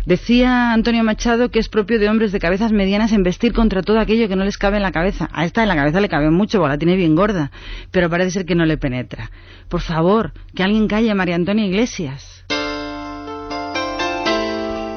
[0.06, 4.28] Decía Antonio Machado que es propio de hombres de cabezas medianas investir contra todo aquello
[4.28, 5.30] que no les cabe en la cabeza.
[5.32, 7.52] A esta en la cabeza le cabe mucho, la tiene bien gorda,
[7.92, 9.32] pero parece ser que no le penetra.
[9.70, 12.44] Por favor, que alguien calle a María Antonia Iglesias.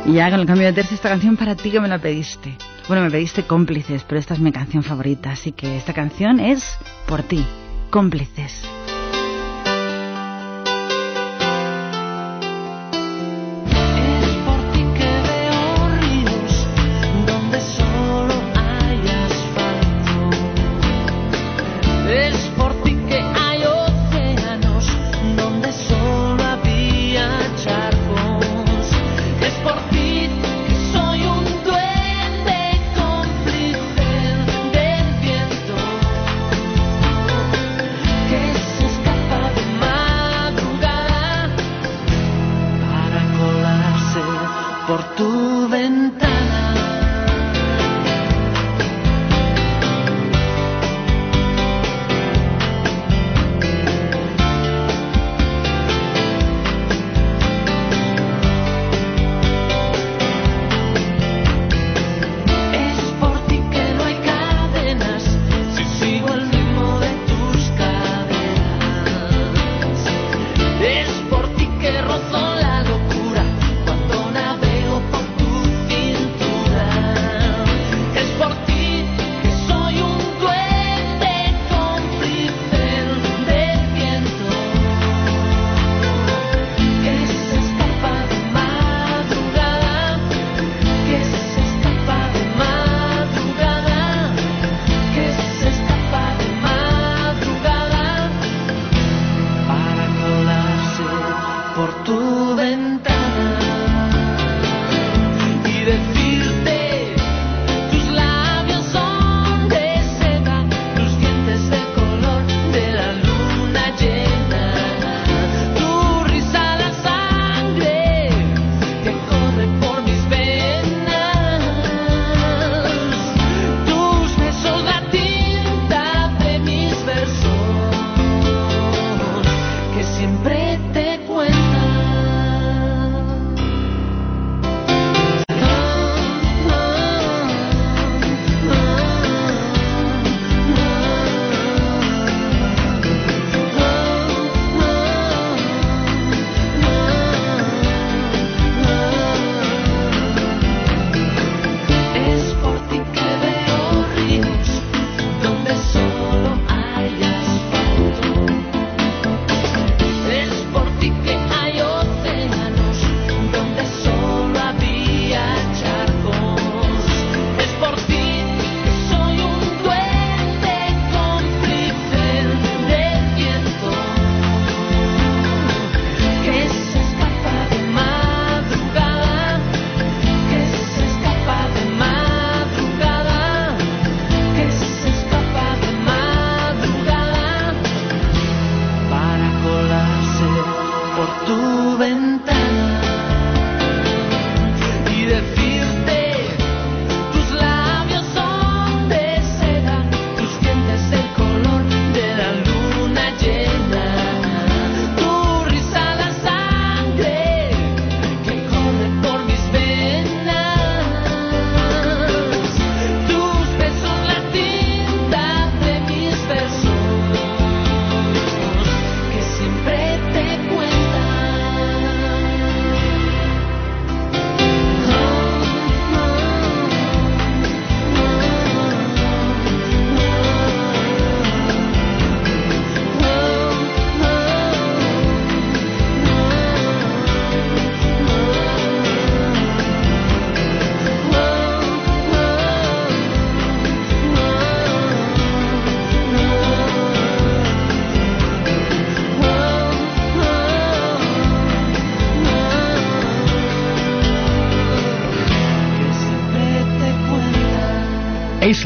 [0.05, 2.57] Y ya el cambio de tercio esta canción para ti que me la pediste.
[2.89, 6.77] Bueno, me pediste cómplices, pero esta es mi canción favorita, así que esta canción es
[7.07, 7.47] por ti,
[7.91, 8.65] cómplices.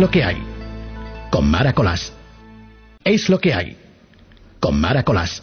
[0.06, 0.36] Lo que hay.
[1.32, 2.12] Con Mara Colás.
[3.02, 3.76] Es lo que hay.
[4.60, 5.42] Con Mara Colás.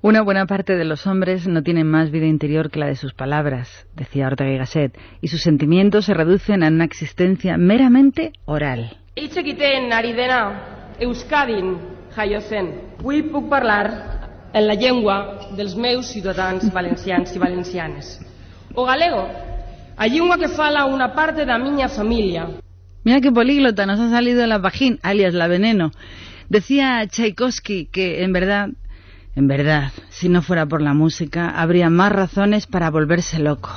[0.00, 3.12] Una buena parte de los hombres no tienen más vida interior que la de sus
[3.12, 8.96] palabras, decía Ortega y Gasset, y sus sentimientos se reducen a una existencia meramente oral.
[9.14, 11.76] Hitz ari dena Euskadin
[12.16, 12.94] jaio zen.
[13.00, 18.24] Avui puc parlar en la llengua dels meus ciutadans valencians i valencianes.
[18.74, 19.28] O galego,
[19.98, 22.48] a llengua que fala una parte da miña familia.
[23.04, 25.92] Mira qué políglota nos ha salido la vagín, alias la veneno.
[26.48, 28.70] Decía Tchaikovsky que, en verdad,
[29.34, 33.70] en verdad, si no fuera por la música, habría más razones para volverse loco.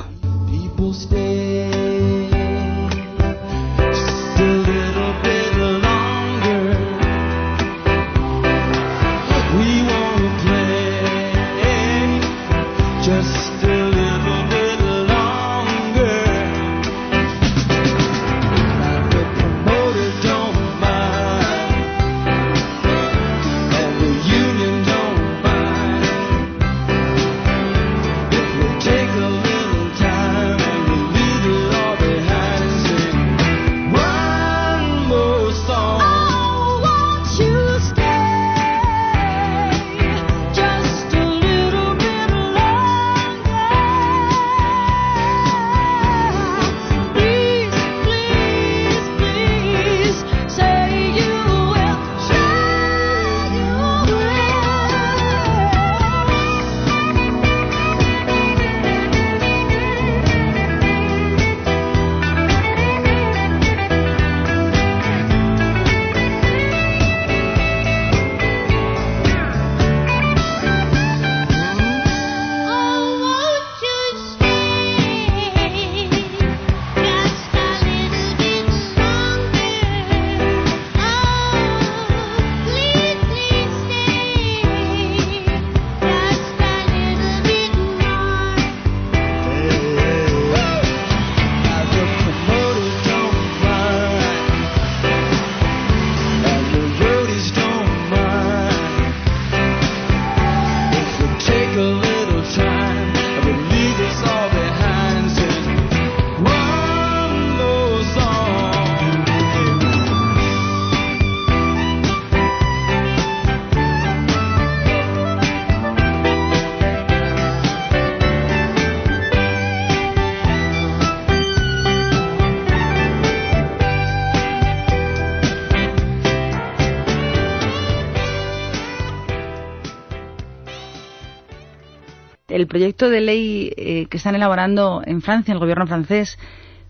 [132.81, 136.39] Proyecto de ley eh, que están elaborando en Francia, el gobierno francés,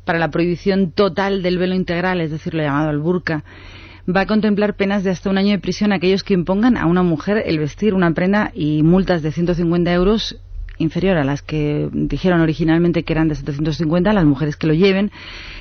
[0.05, 3.43] para la prohibición total del velo integral, es decir, lo llamado el burka,
[4.07, 6.85] va a contemplar penas de hasta un año de prisión a aquellos que impongan a
[6.85, 10.37] una mujer el vestir una prenda y multas de 150 euros
[10.82, 15.11] inferior a las que dijeron originalmente que eran de 750 las mujeres que lo lleven,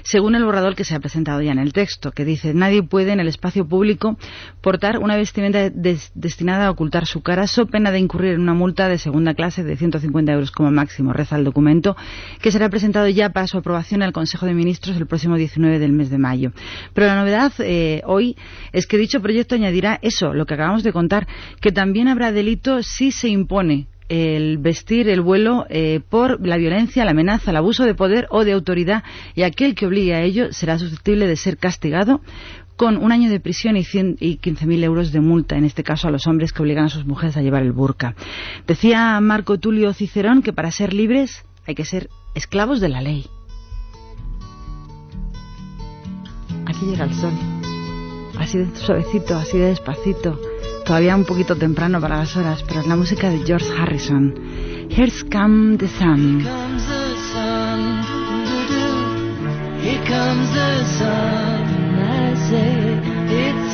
[0.03, 3.13] según el borrador que se ha presentado ya en el texto, que dice nadie puede
[3.13, 4.17] en el espacio público
[4.61, 8.55] portar una vestimenta des- destinada a ocultar su cara, so pena de incurrir en una
[8.55, 11.97] multa de segunda clase de 150 euros como máximo, reza el documento,
[12.41, 15.93] que será presentado ya para su aprobación al Consejo de Ministros el próximo 19 del
[15.93, 16.53] mes de mayo.
[16.95, 18.37] Pero la novedad eh, hoy
[18.73, 21.27] es que dicho proyecto añadirá eso, lo que acabamos de contar,
[21.61, 27.05] que también habrá delito si se impone el vestir el vuelo eh, por la violencia,
[27.05, 29.05] la amenaza, el abuso de poder o de autoridad
[29.37, 32.21] y aquel que obligue a ello será susceptible de ser castigado
[32.75, 36.09] con un año de prisión y, 100 y 15.000 euros de multa, en este caso
[36.09, 38.17] a los hombres que obligan a sus mujeres a llevar el burka.
[38.67, 43.27] Decía Marco Tulio Cicerón que para ser libres hay que ser esclavos de la ley.
[46.67, 47.33] Aquí llega el sol.
[48.39, 50.50] Así de suavecito, así de despacito.
[50.91, 54.35] Todavía un poquito temprano para las horas, pero es la música de George Harrison.
[54.91, 56.43] Here's come the sun.
[56.43, 58.03] comes the sun.
[59.85, 61.63] Here comes the sun.
[61.95, 62.99] I say
[63.31, 63.70] it's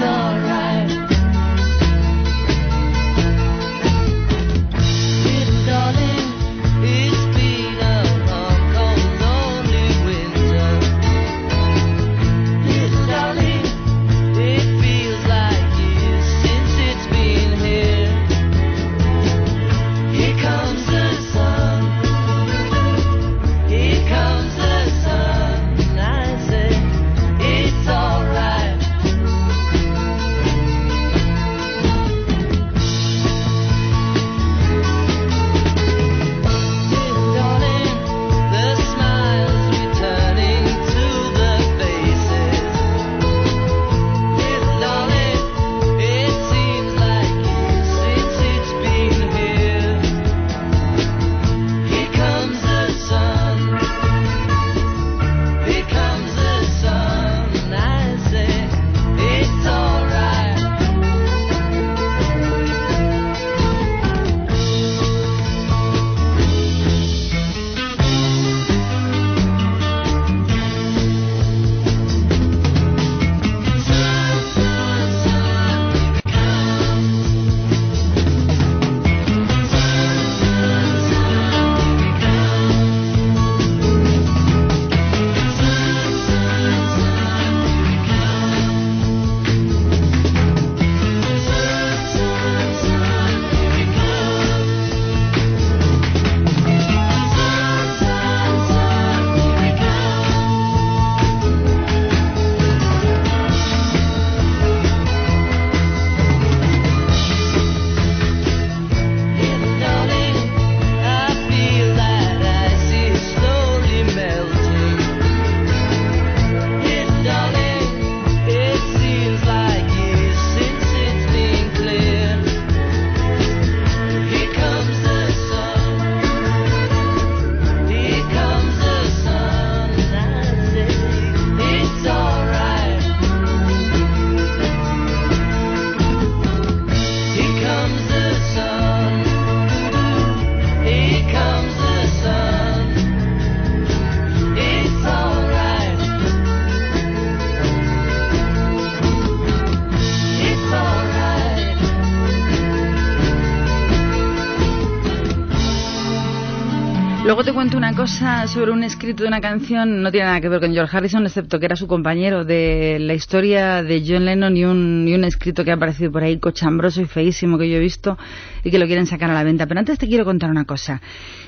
[157.46, 160.58] te cuento una cosa sobre un escrito de una canción, no tiene nada que ver
[160.58, 164.64] con George Harrison, excepto que era su compañero de la historia de John Lennon y
[164.64, 167.78] un, y un escrito que ha aparecido por ahí cochambroso y feísimo que yo he
[167.78, 168.18] visto
[168.64, 169.68] y que lo quieren sacar a la venta.
[169.68, 171.00] Pero antes te quiero contar una cosa.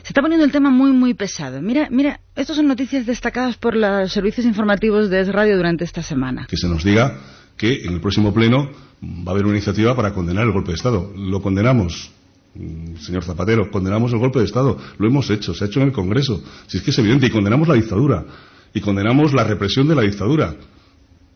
[0.02, 1.60] Se está poniendo el tema muy, muy pesado.
[1.60, 6.04] Mira, mira, estas son noticias destacadas por los servicios informativos de Es Radio durante esta
[6.04, 6.46] semana.
[6.48, 7.18] que se nos diga
[7.56, 8.70] que en el próximo pleno
[9.02, 11.12] va a haber una iniciativa para condenar el golpe de Estado.
[11.16, 12.12] Lo condenamos,
[13.00, 14.76] señor Zapatero, condenamos el golpe de Estado.
[14.98, 16.42] Lo hemos hecho, se ha hecho en el Congreso.
[16.66, 18.24] Si es que es evidente, y condenamos la dictadura.
[18.74, 20.54] Y condenamos la represión de la dictadura.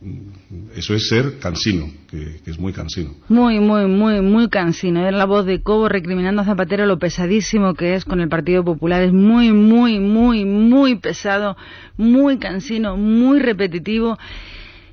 [0.00, 3.14] Mm, Eso es ser cansino, que, que es muy cansino.
[3.28, 5.06] Muy, muy, muy, muy cansino.
[5.06, 8.64] Es la voz de Cobo recriminando a Zapatero lo pesadísimo que es con el Partido
[8.64, 9.02] Popular.
[9.02, 11.56] Es muy, muy, muy, muy pesado,
[11.96, 14.18] muy cansino, muy repetitivo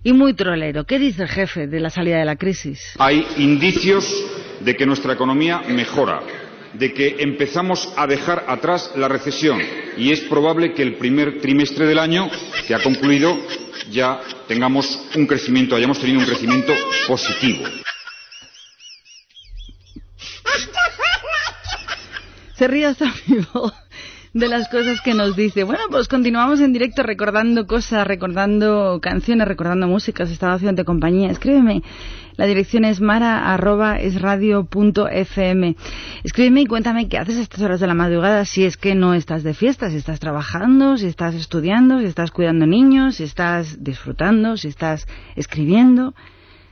[0.04, 0.86] y muy trolero.
[0.86, 2.80] ¿Qué dice el jefe de la salida de la crisis?
[3.00, 4.06] Hay indicios
[4.60, 6.22] de que nuestra economía mejora,
[6.74, 9.62] de que empezamos a dejar atrás la recesión
[9.98, 12.30] y es probable que el primer trimestre del año,
[12.68, 13.38] que ha concluido,
[13.90, 16.74] ya tengamos un crecimiento, hayamos tenido un crecimiento
[17.08, 17.66] positivo.
[22.56, 22.68] Se
[24.34, 25.64] de las cosas que nos dice.
[25.64, 30.30] Bueno, pues continuamos en directo recordando cosas, recordando canciones, recordando músicas.
[30.30, 31.32] Estaba haciendo compañía.
[31.32, 31.82] Escríbeme.
[32.36, 35.76] La dirección es mara.esradio.fm.
[36.24, 39.14] Escríbeme y cuéntame qué haces a estas horas de la madrugada si es que no
[39.14, 43.84] estás de fiesta, si estás trabajando, si estás estudiando, si estás cuidando niños, si estás
[43.84, 45.06] disfrutando, si estás
[45.36, 46.16] escribiendo,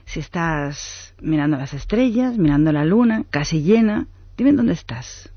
[0.06, 4.06] si estás mirando las estrellas, mirando la luna, casi llena.
[4.38, 5.30] Dime dónde estás.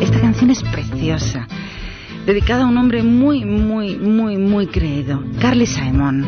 [0.00, 1.46] Esta canción es preciosa,
[2.26, 6.26] dedicada a un hombre muy, muy, muy, muy creído, Carly Simon.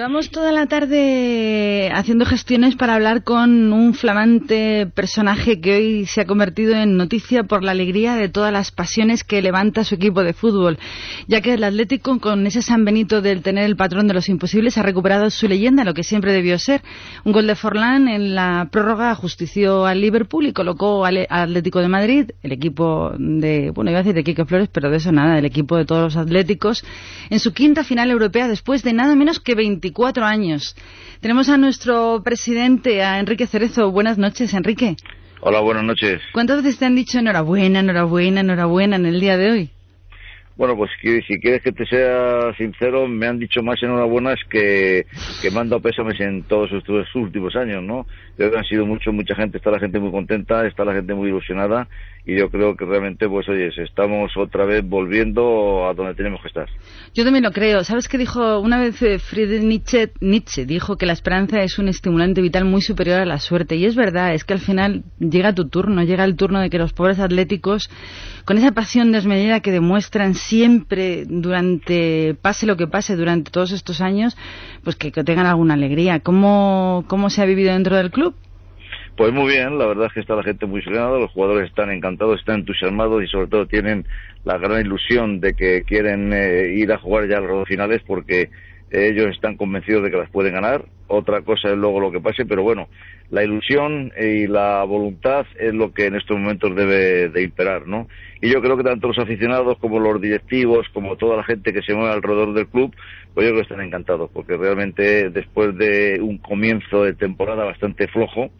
[0.00, 6.20] Llevamos toda la tarde haciendo gestiones para hablar con un flamante personaje que hoy se
[6.20, 10.22] ha convertido en noticia por la alegría de todas las pasiones que levanta su equipo
[10.22, 10.78] de fútbol,
[11.26, 14.78] ya que el Atlético, con ese San Benito del tener el patrón de los imposibles,
[14.78, 16.82] ha recuperado su leyenda, lo que siempre debió ser.
[17.24, 21.88] Un gol de Forlán en la prórroga ajustició al Liverpool y colocó al Atlético de
[21.88, 25.38] Madrid, el equipo de, bueno, iba a decir de Quique Flores, pero de eso nada,
[25.38, 26.84] el equipo de todos los atléticos,
[27.28, 30.76] en su quinta final europea después de nada menos que 20 24 años.
[31.20, 33.90] Tenemos a nuestro presidente, a Enrique Cerezo.
[33.90, 34.96] Buenas noches, Enrique.
[35.42, 36.22] Hola, buenas noches.
[36.32, 39.70] ¿Cuántas veces te han dicho enhorabuena, enhorabuena, enhorabuena en el día de hoy?
[40.56, 45.04] Bueno, pues si quieres que te sea sincero, me han dicho más enhorabuenas que,
[45.42, 48.06] que me han dado pésames en todos estos últimos años, ¿no?
[48.38, 51.12] Creo que han sido mucho, mucha gente, está la gente muy contenta, está la gente
[51.12, 51.86] muy ilusionada
[52.30, 56.46] y yo creo que realmente, pues oye, estamos otra vez volviendo a donde tenemos que
[56.46, 56.68] estar.
[57.12, 57.82] Yo también lo creo.
[57.82, 60.12] ¿Sabes qué dijo una vez eh, Friedrich Nietzsche?
[60.20, 63.74] Nietzsche dijo que la esperanza es un estimulante vital muy superior a la suerte.
[63.74, 66.78] Y es verdad, es que al final llega tu turno, llega el turno de que
[66.78, 67.90] los pobres atléticos,
[68.44, 74.00] con esa pasión desmedida que demuestran siempre durante, pase lo que pase, durante todos estos
[74.00, 74.36] años,
[74.84, 76.20] pues que, que tengan alguna alegría.
[76.20, 78.36] ¿Cómo, ¿Cómo se ha vivido dentro del club?
[79.20, 81.90] Pues muy bien, la verdad es que está la gente muy ilusionada, los jugadores están
[81.90, 84.06] encantados, están entusiasmados y sobre todo tienen
[84.44, 88.48] la gran ilusión de que quieren eh, ir a jugar ya dos finales porque
[88.90, 90.86] ellos están convencidos de que las pueden ganar.
[91.06, 92.88] Otra cosa es luego lo que pase, pero bueno,
[93.28, 98.08] la ilusión y la voluntad es lo que en estos momentos debe de imperar, ¿no?
[98.40, 101.82] Y yo creo que tanto los aficionados como los directivos, como toda la gente que
[101.82, 102.96] se mueve alrededor del club,
[103.34, 108.08] pues yo creo que están encantados, porque realmente después de un comienzo de temporada bastante
[108.08, 108.50] flojo,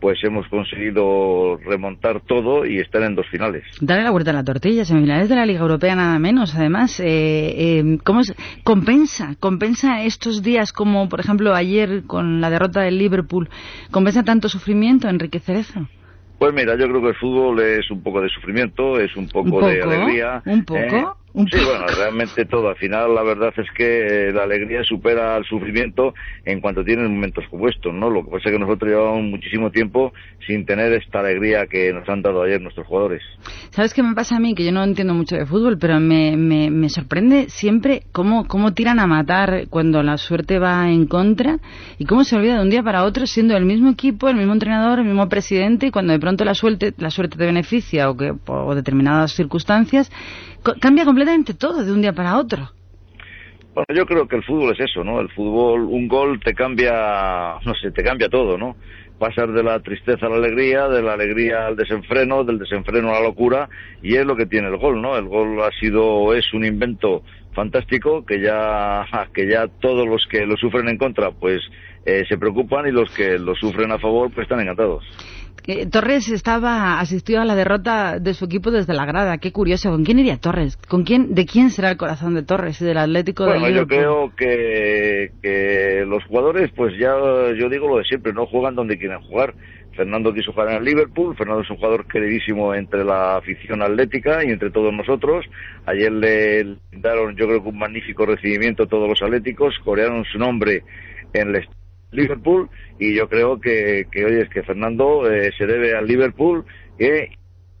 [0.00, 3.64] pues hemos conseguido remontar todo y estar en dos finales.
[3.80, 6.54] Darle la vuelta a la tortilla, semifinales de la Liga Europea nada menos.
[6.54, 8.34] Además, eh, eh, ¿cómo es?
[8.64, 9.36] compensa?
[9.38, 13.48] ¿Compensa estos días como, por ejemplo, ayer con la derrota del Liverpool?
[13.90, 15.88] ¿Compensa tanto sufrimiento, Enrique Cerezo?
[16.38, 19.56] Pues mira, yo creo que el fútbol es un poco de sufrimiento, es un poco,
[19.56, 20.42] ¿Un de alegría.
[20.46, 20.80] ¿Un poco?
[20.80, 21.04] ¿eh?
[21.32, 22.68] ¿Un sí, bueno, realmente todo.
[22.68, 26.12] Al final, la verdad es que eh, la alegría supera al sufrimiento
[26.44, 28.10] en cuanto tienes momentos como estos, ¿no?
[28.10, 30.12] Lo que pasa es que nosotros llevamos muchísimo tiempo
[30.46, 33.22] sin tener esta alegría que nos han dado ayer nuestros jugadores.
[33.70, 34.54] ¿Sabes qué me pasa a mí?
[34.54, 38.74] Que yo no entiendo mucho de fútbol, pero me, me, me sorprende siempre cómo, cómo
[38.74, 41.58] tiran a matar cuando la suerte va en contra
[41.98, 44.52] y cómo se olvida de un día para otro siendo el mismo equipo, el mismo
[44.52, 48.16] entrenador, el mismo presidente y cuando de pronto la suerte, la suerte te beneficia o,
[48.16, 50.10] que, o determinadas circunstancias,
[50.80, 52.70] cambia completamente todo de un día para otro.
[53.74, 55.20] Bueno, yo creo que el fútbol es eso, ¿no?
[55.20, 58.76] El fútbol, un gol te cambia, no sé, te cambia todo, ¿no?
[59.18, 63.20] Pasar de la tristeza a la alegría, de la alegría al desenfreno, del desenfreno a
[63.20, 63.68] la locura,
[64.02, 65.16] y es lo que tiene el gol, ¿no?
[65.16, 67.22] El gol ha sido, es un invento
[67.54, 71.60] fantástico que ya, que ya todos los que lo sufren en contra, pues
[72.06, 75.04] eh, se preocupan y los que lo sufren a favor, pues están encantados.
[75.66, 79.38] Eh, Torres estaba asistido a la derrota de su equipo desde la grada.
[79.38, 79.90] Qué curioso.
[79.90, 80.76] ¿Con quién iría Torres?
[80.76, 82.80] ¿Con quién, ¿De quién será el corazón de Torres?
[82.80, 87.14] ¿Del Atlético de Bueno, yo creo que, que los jugadores, pues ya
[87.56, 89.54] yo digo lo de siempre, no juegan donde quieren jugar.
[89.96, 94.44] Fernando quiso jugar en el Liverpool, Fernando es un jugador queridísimo entre la afición atlética
[94.44, 95.44] y entre todos nosotros.
[95.84, 100.38] Ayer le daron, yo creo que un magnífico recibimiento a todos los atléticos, corearon su
[100.38, 100.84] nombre
[101.32, 101.68] en el
[102.12, 106.64] Liverpool y yo creo que, que oye, es que Fernando eh, se debe al Liverpool
[106.98, 107.38] que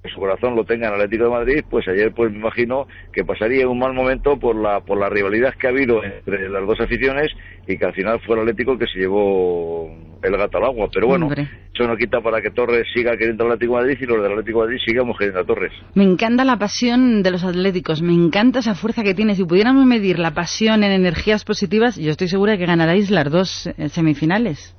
[0.08, 3.24] su corazón lo tenga en el Atlético de Madrid, pues ayer pues me imagino que
[3.24, 6.80] pasaría un mal momento por la por la rivalidad que ha habido entre las dos
[6.80, 7.30] aficiones
[7.66, 9.90] y que al final fue el Atlético que se llevó
[10.22, 10.88] el gato al agua.
[10.92, 11.48] Pero bueno, Hombre.
[11.74, 14.32] eso no quita para que Torres siga queriendo al Atlético de Madrid y los del
[14.32, 15.72] Atlético de Madrid sigamos queriendo a Torres.
[15.94, 19.34] Me encanta la pasión de los atléticos, me encanta esa fuerza que tiene.
[19.34, 23.30] Si pudiéramos medir la pasión en energías positivas, yo estoy segura de que ganaréis las
[23.30, 24.74] dos eh, semifinales.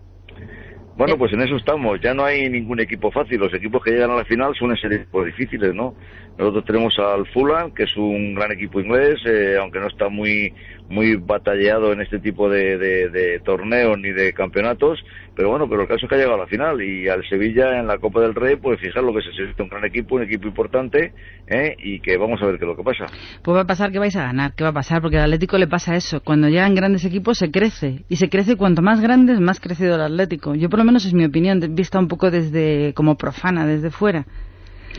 [1.02, 2.00] Bueno, pues en eso estamos.
[2.00, 3.40] Ya no hay ningún equipo fácil.
[3.40, 5.96] Los equipos que llegan a la final suelen ser equipos difíciles, ¿no?
[6.38, 10.54] Nosotros tenemos al Fulham, que es un gran equipo inglés, eh, aunque no está muy
[10.92, 15.00] muy batallado en este tipo de, de- de torneos ni de campeonatos.
[15.36, 16.82] Pero bueno, pero el caso es que ha llegado a la final.
[16.82, 19.70] Y al Sevilla en la Copa del Rey, pues fijar lo que el Sevilla, un
[19.70, 21.14] gran equipo, un equipo importante,
[21.48, 21.76] ¿eh?
[21.82, 23.06] y que vamos a ver qué es lo que pasa.
[23.42, 25.02] Pues va a pasar que vais a ganar, ¿qué va a pasar?
[25.02, 26.22] Porque al Atlético le pasa eso.
[26.22, 28.04] Cuando llegan grandes equipos se crece.
[28.10, 30.54] Y se crece cuanto más grandes, más crecido el Atlético.
[30.56, 34.26] Yo por lo menos es mi opinión, vista un poco desde como profana, desde fuera.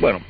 [0.00, 0.20] Bueno,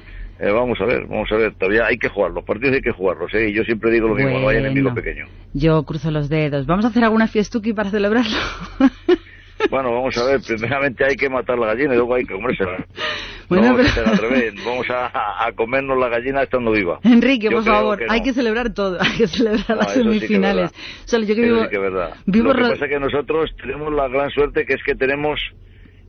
[0.42, 1.54] eh, vamos a ver, vamos a ver.
[1.54, 3.48] Todavía hay que jugar, los partidos hay que jugarlos, ¿eh?
[3.50, 5.26] Y yo siempre digo lo mismo, no hay enemigo pequeño.
[5.54, 6.66] Yo cruzo los dedos.
[6.66, 8.36] ¿Vamos a hacer alguna fiestuki para celebrarlo?
[9.70, 12.84] Bueno, vamos a ver, primeramente hay que matar la gallina y luego hay que comérsela.
[13.48, 14.54] Bueno, no vamos a pero- hacer al revés.
[14.64, 16.98] Vamos a, a comernos la gallina estando viva.
[17.04, 18.10] Enrique, Yo por favor, no.
[18.12, 20.72] hay que celebrar todo, hay que celebrar No, las eso sí que semifinales.
[21.04, 22.14] Solo yo que vivo, sí que verdad.
[22.26, 25.38] vivo Lo que pasa es que nosotros tenemos la gran suerte que es que tenemos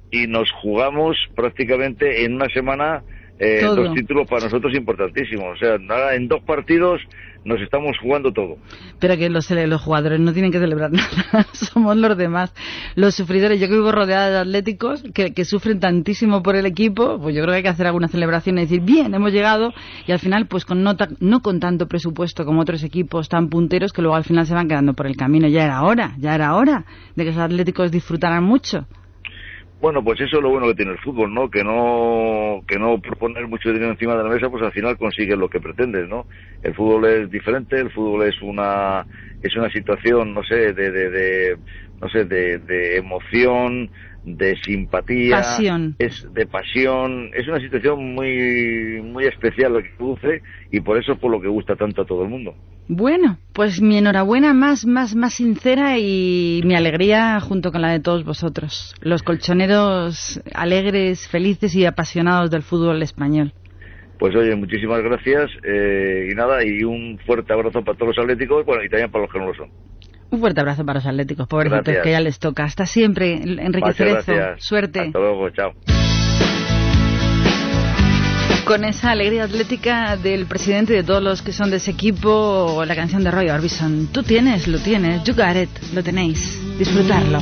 [0.09, 3.03] y nos jugamos prácticamente en una semana
[3.39, 5.55] eh, dos títulos para nosotros importantísimos.
[5.55, 7.01] O sea, nada, en dos partidos
[7.45, 8.57] nos estamos jugando todo.
[8.99, 12.53] Pero que los, los jugadores no tienen que celebrar nada, somos los demás,
[12.95, 13.59] los sufridores.
[13.59, 17.41] Yo que vivo rodeada de atléticos que, que sufren tantísimo por el equipo, pues yo
[17.41, 19.73] creo que hay que hacer alguna celebración y decir, bien, hemos llegado,
[20.07, 23.91] y al final, pues con no, no con tanto presupuesto como otros equipos tan punteros
[23.93, 25.47] que luego al final se van quedando por el camino.
[25.47, 28.87] Ya era hora, ya era hora de que esos atléticos disfrutaran mucho.
[29.83, 31.49] Bueno, pues eso es lo bueno que tiene el fútbol, ¿no?
[31.51, 35.37] Que no que no proponer mucho dinero encima de la mesa, pues al final consigues
[35.37, 36.25] lo que pretendes, ¿no?
[36.61, 39.05] El fútbol es diferente, el fútbol es una
[39.41, 41.59] es una situación, no sé, de, de,
[41.99, 43.91] no sé, de, de emoción,
[44.25, 45.95] de simpatía, Pasión.
[45.99, 51.13] es de pasión, es una situación muy muy especial lo que produce y por eso
[51.13, 52.55] es por lo que gusta tanto a todo el mundo.
[52.87, 57.99] Bueno, pues mi enhorabuena más, más, más sincera y mi alegría junto con la de
[57.99, 63.53] todos vosotros, los colchoneros alegres, felices y apasionados del fútbol español.
[64.19, 68.65] Pues oye, muchísimas gracias eh, y nada, y un fuerte abrazo para todos los atléticos,
[68.65, 69.69] bueno, y también para los que no lo son.
[70.33, 72.63] Un fuerte abrazo para los atléticos, pobrecitos, que ya les toca.
[72.63, 74.33] Hasta siempre, Enrique Muchas Cerezo.
[74.33, 74.65] gracias.
[74.65, 74.99] Suerte.
[75.01, 75.73] Hasta luego, chao.
[78.65, 82.83] Con esa alegría atlética del presidente y de todos los que son de ese equipo,
[82.83, 84.07] la canción de Roy Orbison.
[84.11, 86.59] Tú tienes, lo tienes, you got it, lo tenéis.
[86.79, 87.39] Disfrutarlo.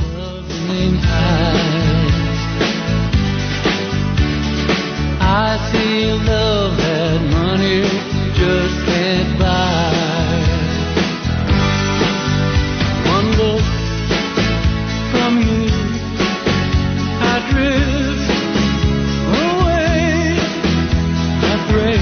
[5.18, 7.84] I feel love that money
[8.34, 10.01] just can't buy.
[17.52, 18.30] Drift
[19.42, 20.38] away.
[21.52, 21.98] I pray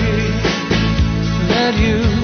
[1.48, 2.19] that you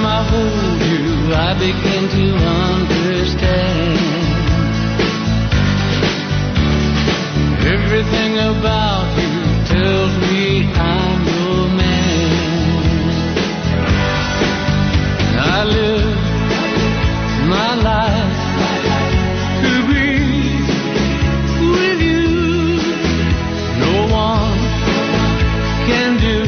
[0.00, 2.26] time I hold you, I begin to
[2.72, 3.98] understand
[7.74, 9.34] everything about you
[9.66, 12.30] tells me I'm your man.
[15.38, 16.16] I live
[17.48, 18.38] my life.
[19.62, 20.08] to be
[21.74, 22.28] with you.
[23.84, 24.58] No one
[25.86, 26.39] can do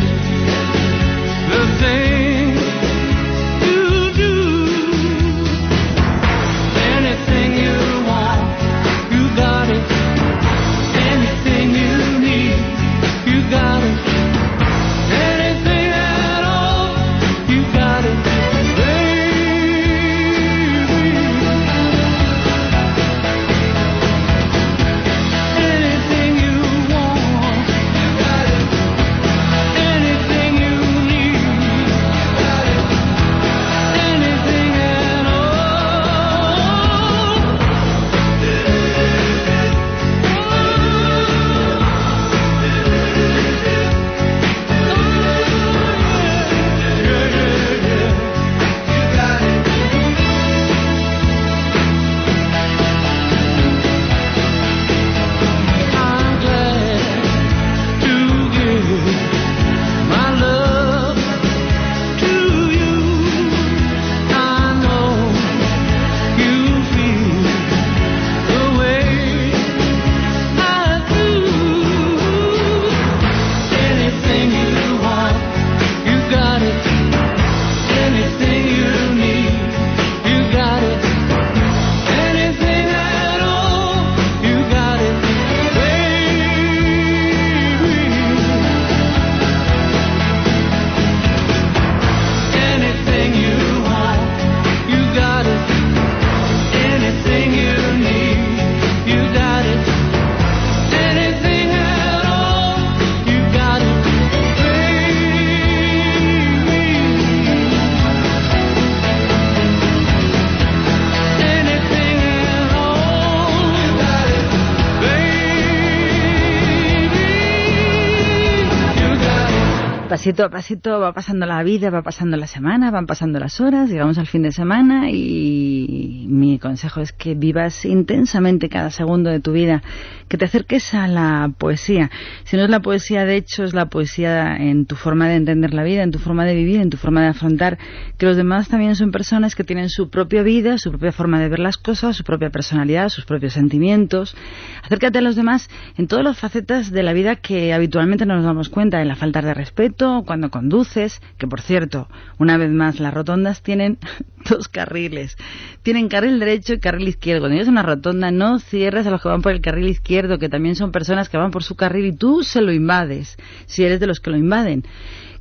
[120.33, 123.91] pasito a pasito va pasando la vida, va pasando la semana, van pasando las horas,
[123.91, 129.41] llegamos al fin de semana y mi consejo es que vivas intensamente cada segundo de
[129.41, 129.83] tu vida,
[130.29, 132.11] que te acerques a la poesía.
[132.45, 135.75] Si no es la poesía de hecho, es la poesía en tu forma de entender
[135.75, 137.77] la vida, en tu forma de vivir, en tu forma de afrontar
[138.17, 141.51] que los demás también son personas que tienen su propia vida, su propia forma de
[141.51, 144.35] ver las cosas, su propia personalidad, sus propios sentimientos.
[144.83, 145.69] Acércate a los demás
[145.99, 149.17] en todas las facetas de la vida que habitualmente no nos damos cuenta, en la
[149.17, 152.09] falta de respeto, cuando conduces, que por cierto,
[152.39, 153.99] una vez más, las rotondas tienen
[154.49, 155.37] dos carriles.
[155.83, 157.43] Tienen carril derecho y carril izquierdo.
[157.43, 160.39] Cuando llegas a una rotonda, no cierres a los que van por el carril izquierdo,
[160.39, 163.85] que también son personas que van por su carril y tú se lo invades, si
[163.85, 164.85] eres de los que lo invaden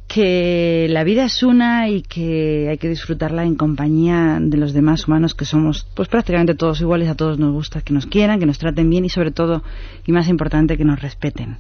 [0.08, 5.08] que la vida es una y que hay que disfrutarla en compañía de los demás
[5.08, 8.46] humanos que somos pues prácticamente todos iguales, a todos nos gusta que nos quieran, que
[8.46, 9.64] nos traten bien y sobre todo,
[10.06, 11.58] y más importante, que nos respeten.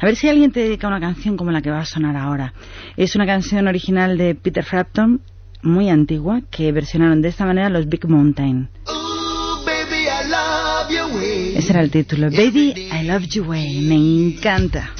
[0.00, 2.54] A ver si alguien te dedica una canción como la que va a sonar ahora.
[2.96, 5.20] Es una canción original de Peter Frampton,
[5.62, 8.68] muy antigua, que versionaron de esta manera los Big Mountain.
[11.54, 12.30] Ese era el título.
[12.30, 13.82] Baby, I Love You Way.
[13.82, 14.90] Me encanta.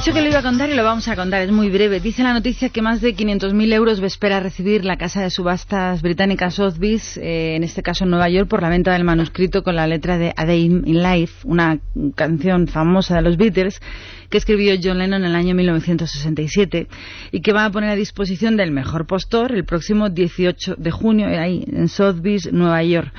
[0.00, 2.00] Dicho que lo iba a contar y lo vamos a contar, es muy breve.
[2.00, 6.50] Dice la noticia que más de 500.000 euros espera recibir la casa de subastas británica
[6.50, 9.86] Sotheby's, eh, en este caso en Nueva York, por la venta del manuscrito con la
[9.86, 11.80] letra de A Day in Life, una
[12.14, 13.82] canción famosa de los Beatles
[14.30, 16.86] que escribió John Lennon en el año 1967
[17.30, 21.26] y que va a poner a disposición del mejor postor el próximo 18 de junio
[21.28, 23.12] ahí en Sotheby's, Nueva York.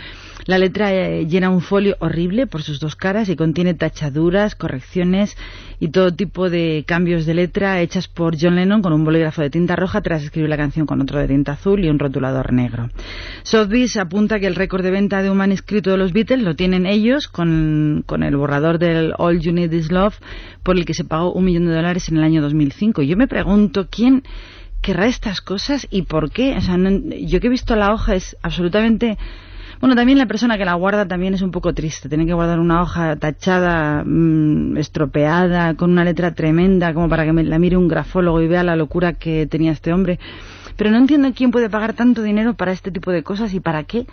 [0.45, 5.37] La letra eh, llena un folio horrible por sus dos caras y contiene tachaduras, correcciones
[5.79, 9.49] y todo tipo de cambios de letra hechas por John Lennon con un bolígrafo de
[9.49, 12.89] tinta roja tras escribir la canción con otro de tinta azul y un rotulador negro.
[13.43, 16.85] Sotheby's apunta que el récord de venta de un manuscrito de los Beatles lo tienen
[16.85, 20.15] ellos con, con el borrador del All You Need Is Love
[20.63, 23.01] por el que se pagó un millón de dólares en el año 2005.
[23.03, 24.23] Yo me pregunto quién
[24.81, 26.55] querrá estas cosas y por qué.
[26.57, 29.17] O sea, no- yo que he visto la hoja es absolutamente
[29.81, 32.07] bueno, también la persona que la guarda también es un poco triste.
[32.07, 37.33] Tiene que guardar una hoja tachada, mm, estropeada, con una letra tremenda, como para que
[37.33, 40.19] me la mire un grafólogo y vea la locura que tenía este hombre.
[40.77, 43.83] Pero no entiendo quién puede pagar tanto dinero para este tipo de cosas y para
[43.83, 44.05] qué.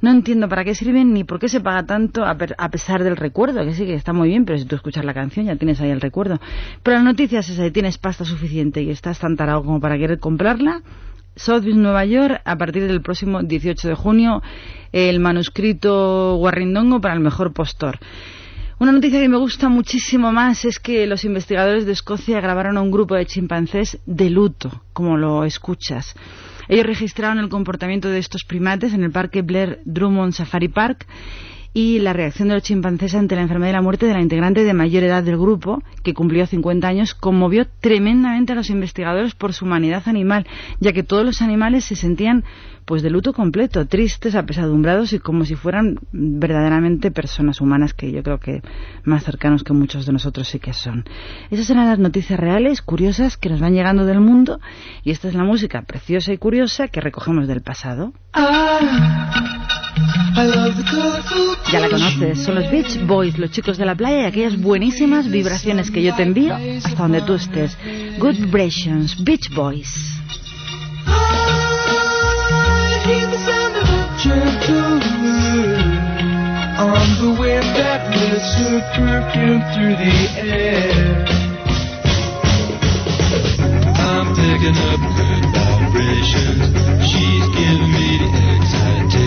[0.00, 3.16] No entiendo para qué sirven ni por qué se paga tanto a, a pesar del
[3.16, 5.80] recuerdo, que sí que está muy bien, pero si tú escuchas la canción ya tienes
[5.80, 6.40] ahí el recuerdo.
[6.84, 10.20] Pero la noticia es esa, tienes pasta suficiente y estás tan tarado como para querer
[10.20, 10.82] comprarla,
[11.36, 14.42] Sotheby's Nueva York a partir del próximo 18 de junio
[14.92, 17.98] el manuscrito Guarrindongo para el mejor postor.
[18.78, 22.82] Una noticia que me gusta muchísimo más es que los investigadores de Escocia grabaron a
[22.82, 26.14] un grupo de chimpancés de luto, como lo escuchas.
[26.68, 31.06] Ellos registraron el comportamiento de estos primates en el parque Blair Drummond Safari Park
[31.76, 34.64] y la reacción de los chimpancés ante la enfermedad y la muerte de la integrante
[34.64, 39.52] de mayor edad del grupo, que cumplió 50 años, conmovió tremendamente a los investigadores por
[39.52, 40.46] su humanidad animal,
[40.80, 42.44] ya que todos los animales se sentían
[42.86, 48.22] pues de luto completo, tristes, apesadumbrados y como si fueran verdaderamente personas humanas que yo
[48.22, 48.62] creo que
[49.04, 51.04] más cercanos que muchos de nosotros sí que son.
[51.50, 54.60] Esas eran las noticias reales, curiosas, que nos van llegando del mundo
[55.02, 58.14] y esta es la música preciosa y curiosa que recogemos del pasado.
[61.72, 65.30] Ya la conoces, son los Beach Boys, los chicos de la playa y aquellas buenísimas
[65.30, 67.76] vibraciones que yo te envío hasta donde tú estés.
[68.18, 70.16] Good Vibrations, Beach Boys.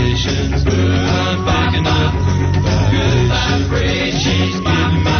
[0.09, 0.65] Excitations.
[0.65, 2.13] I'm picking up
[2.91, 4.23] good vibrations.
[4.23, 5.17] She's giving me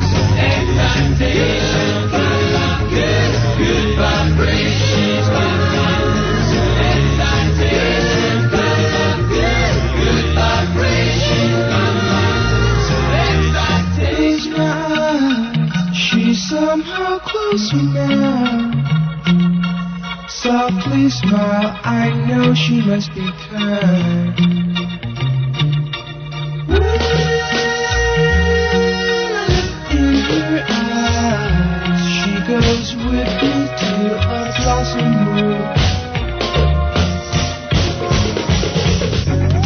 [0.00, 2.12] the excitations.
[2.92, 4.76] Good, good vibrations.
[4.86, 5.62] She's giving
[5.96, 6.92] me the
[7.32, 8.52] excitations.
[9.32, 11.72] Good, good vibrations.
[14.16, 15.96] Close my eyes.
[15.96, 18.75] She's somehow closer now.
[20.46, 24.30] Softly smile, I know she must be kind.
[32.46, 35.62] Goes with me to a blossom room.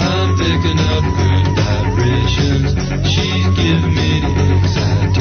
[0.00, 2.72] I'm picking up good vibrations.
[3.12, 4.10] She's giving me.
[4.80, 5.12] I'm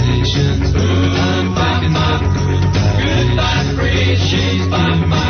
[1.51, 2.63] picking up good
[3.35, 4.29] vibrations.
[4.31, 5.28] She's giving me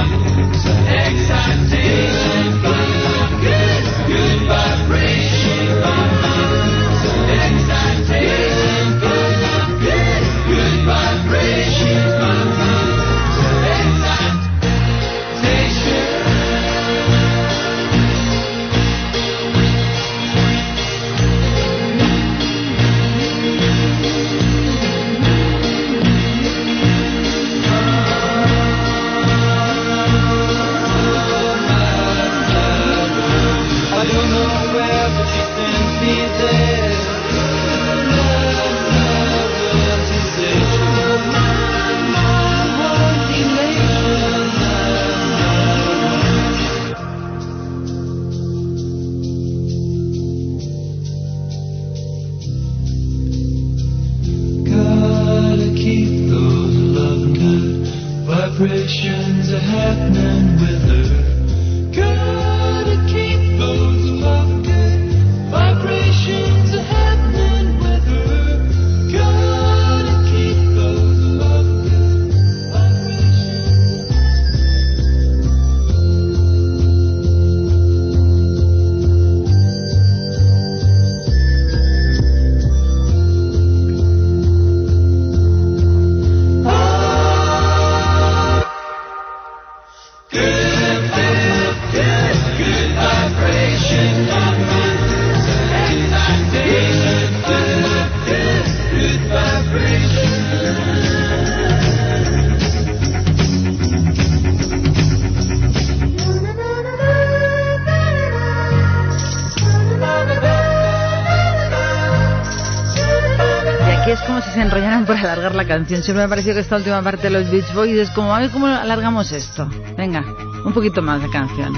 [115.47, 116.03] la canción.
[116.03, 118.39] Siempre me ha parecido que esta última parte de los Beach Boys es como, a
[118.39, 119.69] ver cómo alargamos esto.
[119.97, 120.23] Venga,
[120.65, 121.73] un poquito más de canción.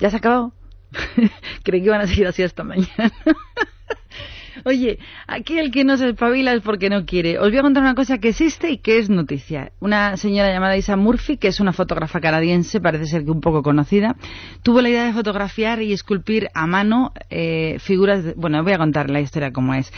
[0.00, 0.52] ¿Ya se ha acabado?
[1.62, 3.12] Creí que iban a seguir así hasta mañana.
[4.64, 7.38] Oye, aquí el que no se espabila es porque no quiere.
[7.38, 9.72] Os voy a contar una cosa que existe y que es noticia.
[9.80, 13.62] Una señora llamada Isa Murphy, que es una fotógrafa canadiense, parece ser que un poco
[13.62, 14.16] conocida,
[14.62, 18.24] tuvo la idea de fotografiar y esculpir a mano eh, figuras.
[18.24, 19.92] De, bueno, voy a contar la historia como es.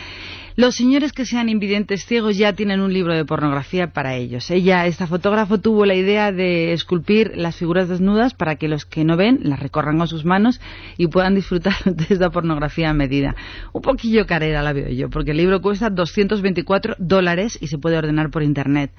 [0.61, 4.51] Los señores que sean invidentes ciegos ya tienen un libro de pornografía para ellos.
[4.51, 9.03] Ella, esta fotógrafo, tuvo la idea de esculpir las figuras desnudas para que los que
[9.03, 10.61] no ven las recorran con sus manos
[10.99, 13.35] y puedan disfrutar de esta pornografía a medida.
[13.73, 17.97] Un poquillo carera la veo yo, porque el libro cuesta 224 dólares y se puede
[17.97, 18.91] ordenar por internet.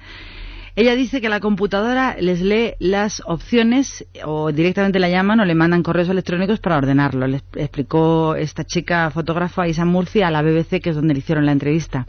[0.74, 5.54] Ella dice que la computadora les lee las opciones o directamente la llaman o le
[5.54, 7.26] mandan correos electrónicos para ordenarlo.
[7.26, 11.44] Le explicó esta chica fotógrafa Isa Murcia a la BBC, que es donde le hicieron
[11.44, 12.06] la entrevista,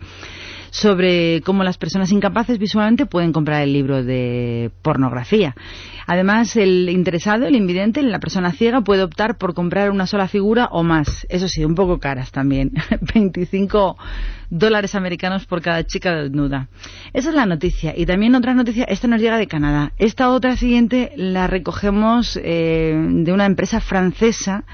[0.74, 5.56] sobre cómo las personas incapaces visualmente pueden comprar el libro de pornografía.
[6.08, 10.70] Además, el interesado, el invidente, la persona ciega, puede optar por comprar una sola figura
[10.72, 11.28] o más.
[11.30, 12.72] Eso sí, un poco caras también.
[13.14, 13.98] 25
[14.50, 16.70] dólares americanos por cada chica desnuda.
[17.14, 17.94] Esa es la noticia.
[17.96, 19.92] Y también otra noticia, esta nos llega de Canadá.
[20.00, 24.66] Esta otra siguiente la recogemos eh, de una empresa francesa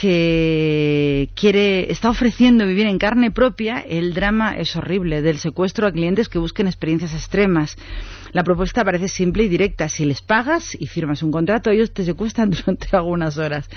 [0.00, 5.92] que quiere está ofreciendo vivir en carne propia el drama es horrible del secuestro a
[5.92, 7.76] clientes que busquen experiencias extremas.
[8.32, 9.90] La propuesta parece simple y directa.
[9.90, 13.68] Si les pagas y firmas un contrato, ellos te secuestran durante algunas horas.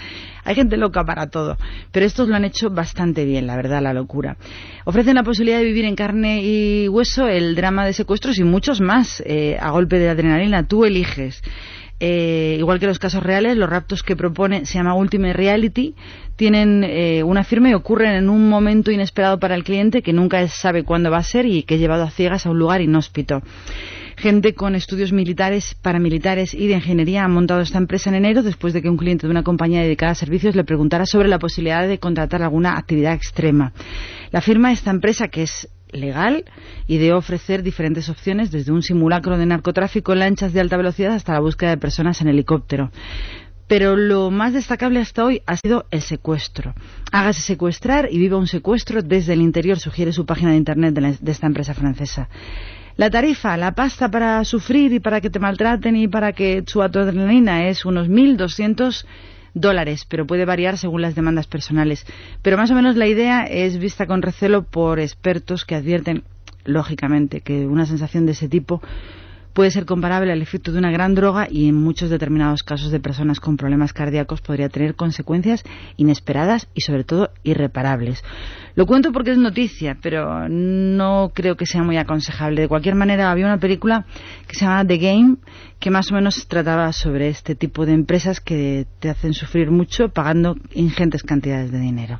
[0.46, 1.58] Hay gente loca para todo,
[1.92, 4.38] pero estos lo han hecho bastante bien, la verdad, la locura.
[4.86, 8.80] Ofrecen la posibilidad de vivir en carne y hueso el drama de secuestros y muchos
[8.80, 10.66] más eh, a golpe de adrenalina.
[10.66, 11.42] Tú eliges.
[12.00, 15.96] Eh, igual que los casos reales, los raptos que propone se llama Ultimate Reality,
[16.36, 20.46] tienen eh, una firma y ocurren en un momento inesperado para el cliente que nunca
[20.48, 23.42] sabe cuándo va a ser y que es llevado a ciegas a un lugar inhóspito.
[24.16, 28.74] Gente con estudios militares, paramilitares y de ingeniería ha montado esta empresa en enero después
[28.74, 31.88] de que un cliente de una compañía dedicada a servicios le preguntara sobre la posibilidad
[31.88, 33.74] de contratar alguna actividad extrema.
[34.32, 36.46] La firma de esta empresa, que es legal,
[36.88, 41.34] ideó ofrecer diferentes opciones desde un simulacro de narcotráfico en lanchas de alta velocidad hasta
[41.34, 42.92] la búsqueda de personas en helicóptero.
[43.68, 46.74] Pero lo más destacable hasta hoy ha sido el secuestro.
[47.12, 51.02] Hágase secuestrar y viva un secuestro desde el interior, sugiere su página de internet de,
[51.02, 52.28] la- de esta empresa francesa.
[52.98, 56.82] La tarifa, la pasta para sufrir y para que te maltraten y para que su
[56.84, 59.06] adrenalina es unos 1.200
[59.54, 62.06] dólares, pero puede variar según las demandas personales.
[62.42, 66.24] Pero más o menos la idea es vista con recelo por expertos que advierten,
[66.66, 68.82] lógicamente, que una sensación de ese tipo
[69.54, 73.00] puede ser comparable al efecto de una gran droga y en muchos determinados casos de
[73.00, 75.64] personas con problemas cardíacos podría tener consecuencias
[75.98, 78.24] inesperadas y sobre todo irreparables.
[78.76, 82.62] Lo cuento porque es noticia, pero no creo que sea muy aconsejable.
[82.62, 84.06] De cualquier manera, había una película
[84.48, 85.36] que se llama The Game
[85.80, 90.10] que más o menos trataba sobre este tipo de empresas que te hacen sufrir mucho
[90.10, 92.20] pagando ingentes cantidades de dinero.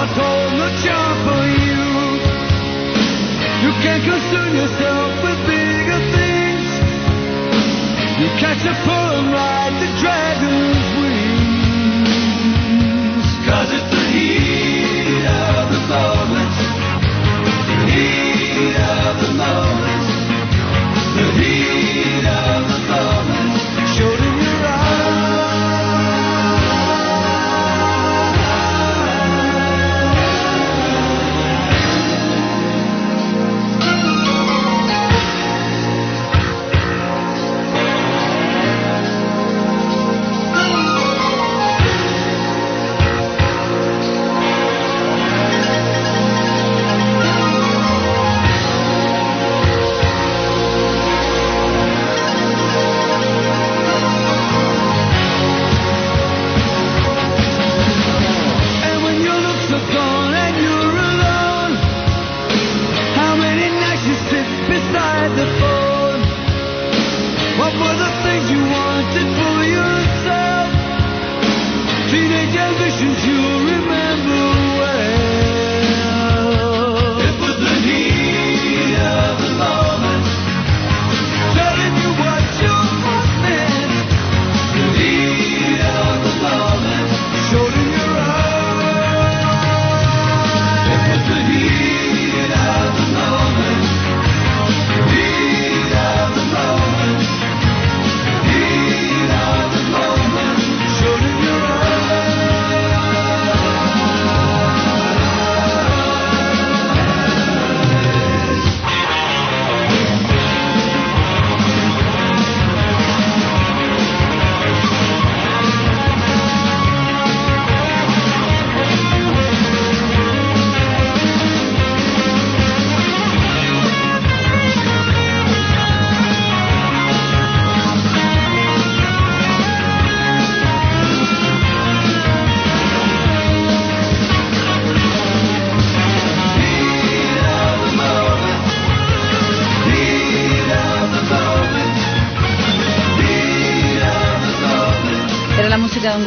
[0.00, 1.84] hotspot's hold no charm for you.
[3.64, 6.66] You can't concern yourself with bigger things.
[8.20, 11.28] You catch a and ride the dragon's wings.
[13.46, 16.56] Cause it's the heat of the moment.
[17.68, 20.06] The heat of the moment.
[21.16, 23.19] The heat of the moment.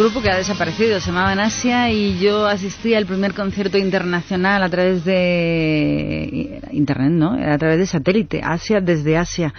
[0.04, 4.68] Grupo que ha desaparecido, se llamaba Asia y yo asistí al primer concierto internacional a
[4.68, 7.32] través de internet, ¿no?
[7.32, 9.54] A través de satélite, Asia desde Asia.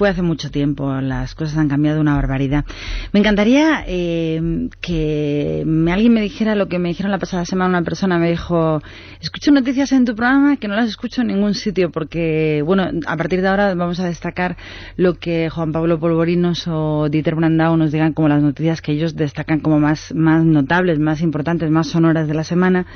[0.00, 2.64] Fue hace mucho tiempo, las cosas han cambiado una barbaridad.
[3.12, 7.68] Me encantaría eh, que me- alguien me dijera lo que me dijeron la pasada semana.
[7.68, 8.80] Una persona me dijo,
[9.20, 13.16] escucho noticias en tu programa que no las escucho en ningún sitio porque, bueno, a
[13.18, 14.56] partir de ahora vamos a destacar
[14.96, 19.16] lo que Juan Pablo Polvorinos o Dieter Brandau nos digan como las noticias que ellos
[19.16, 22.86] destacan como más, más notables, más importantes, más sonoras de la semana,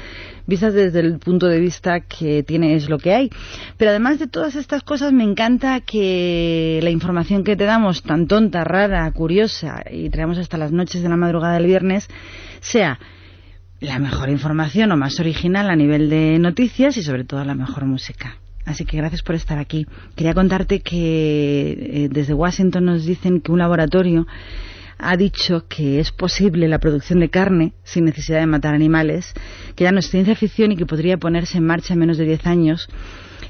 [0.47, 3.31] vistas desde el punto de vista que tiene es lo que hay.
[3.77, 8.27] Pero además de todas estas cosas, me encanta que la información que te damos, tan
[8.27, 12.09] tonta, rara, curiosa, y traemos hasta las noches de la madrugada del viernes,
[12.61, 12.99] sea
[13.81, 17.85] la mejor información o más original a nivel de noticias y sobre todo la mejor
[17.85, 18.39] música.
[18.65, 19.87] Así que gracias por estar aquí.
[20.16, 24.27] Quería contarte que eh, desde Washington nos dicen que un laboratorio
[24.99, 29.35] ha dicho que es posible la producción de carne sin necesidad de matar animales,
[29.75, 32.25] que ya no es ciencia ficción y que podría ponerse en marcha en menos de
[32.25, 32.89] 10 años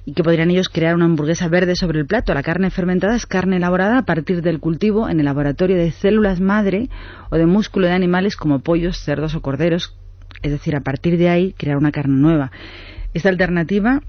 [0.06, 2.34] y que podrían ellos crear una hamburguesa verde sobre el plato.
[2.34, 6.40] La carne fermentada es carne elaborada a partir del cultivo en el laboratorio de células
[6.40, 6.90] madre
[7.30, 9.96] o de músculo de animales como pollos, cerdos o corderos.
[10.42, 12.50] Es decir, a partir de ahí crear una carne nueva.
[13.14, 14.02] Esta alternativa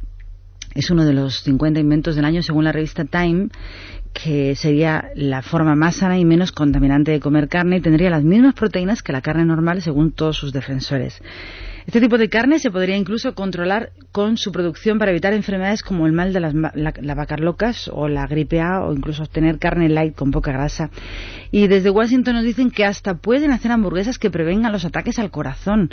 [0.74, 3.48] es uno de los 50 inventos del año según la revista Time,
[4.24, 8.24] que sería la forma más sana y menos contaminante de comer carne y tendría las
[8.24, 11.22] mismas proteínas que la carne normal según todos sus defensores.
[11.86, 16.08] Este tipo de carne se podría incluso controlar con su producción para evitar enfermedades como
[16.08, 19.60] el mal de las la- las vacas locas o la gripe A o incluso obtener
[19.60, 20.90] carne light con poca grasa.
[21.52, 25.30] Y desde Washington nos dicen que hasta pueden hacer hamburguesas que prevengan los ataques al
[25.30, 25.92] corazón.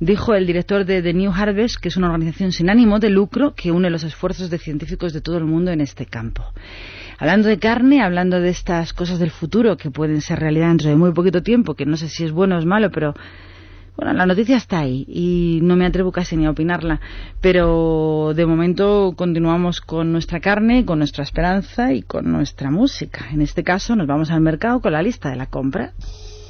[0.00, 3.54] Dijo el director de The New Harvest, que es una organización sin ánimo de lucro
[3.54, 6.44] que une los esfuerzos de científicos de todo el mundo en este campo.
[7.20, 10.94] Hablando de carne, hablando de estas cosas del futuro que pueden ser realidad dentro de
[10.94, 13.12] muy poquito tiempo, que no sé si es bueno o es malo, pero
[13.96, 17.00] bueno, la noticia está ahí y no me atrevo casi ni a opinarla,
[17.40, 23.26] pero de momento continuamos con nuestra carne, con nuestra esperanza y con nuestra música.
[23.32, 25.94] En este caso nos vamos al mercado con la lista de la compra.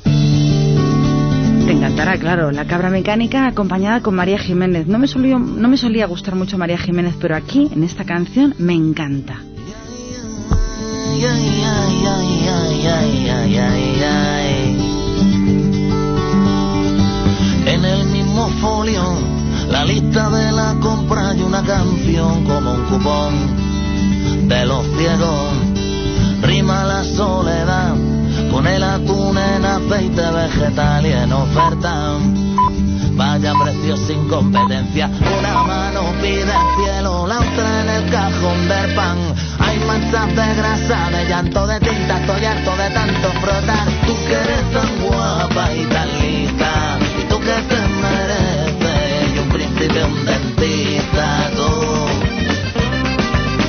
[0.05, 4.86] Te encantará, claro, la cabra mecánica acompañada con María Jiménez.
[4.86, 8.55] No me, solía, no me solía gustar mucho María Jiménez, pero aquí, en esta canción,
[8.59, 9.40] me encanta.
[17.66, 19.02] En el mismo folio,
[19.70, 25.52] la lista de la compra y una canción como un cupón de los ciegos.
[26.43, 27.94] Rima la soledad
[28.51, 32.18] con el atún en aceite vegetal y en oferta.
[33.19, 35.11] Vaya precio sin competencia.
[35.40, 39.19] Una mano pide el cielo, la otra en el cajón del pan.
[39.59, 42.20] Hay manchas de grasa, de llanto, de tinta.
[42.20, 43.89] Estoy harto de tanto frotar.
[44.07, 46.99] Tú que eres tan guapa y tan lista.
[47.20, 49.35] Y tú que te mereces.
[49.35, 51.51] Y un príncipe, un dentista.
[51.57, 51.70] Tú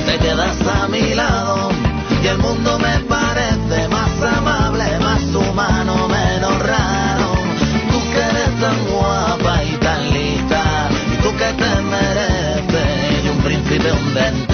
[0.06, 1.70] te quedas a mi lado.
[2.22, 3.29] Y el mundo me parece
[13.88, 14.49] un príncipe,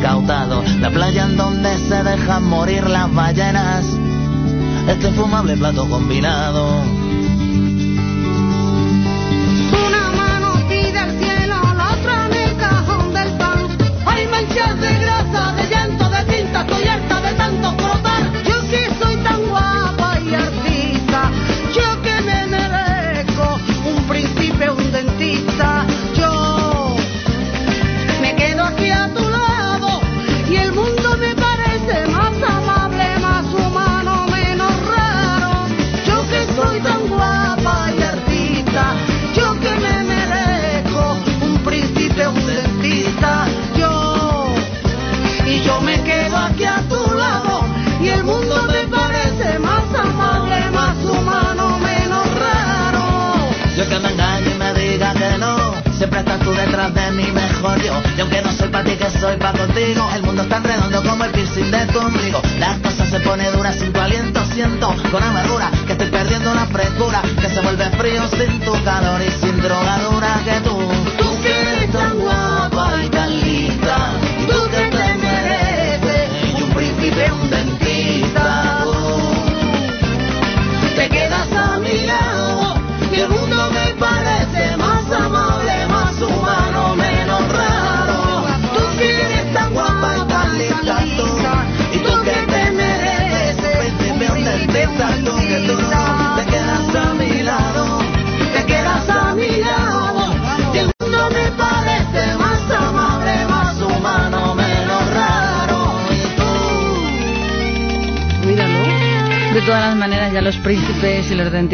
[0.00, 3.84] la playa en donde se dejan morir las ballenas,
[4.88, 6.97] este infumable plato combinado.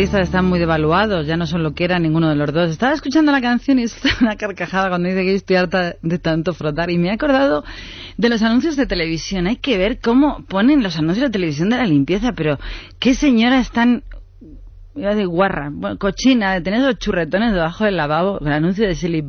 [0.03, 2.71] Están muy devaluados, ya no son lo que era ninguno de los dos.
[2.71, 6.53] Estaba escuchando la canción y es una carcajada cuando dice que estoy harta de tanto
[6.53, 6.91] frotar.
[6.91, 7.65] Y me he acordado
[8.17, 9.47] de los anuncios de televisión.
[9.47, 12.59] Hay que ver cómo ponen los anuncios de televisión de la limpieza, pero
[12.99, 14.03] qué señoras tan
[14.97, 18.95] iba a guarra, bueno, cochina, de tener esos churretones debajo del lavabo, el anuncio de
[18.95, 19.25] Silly.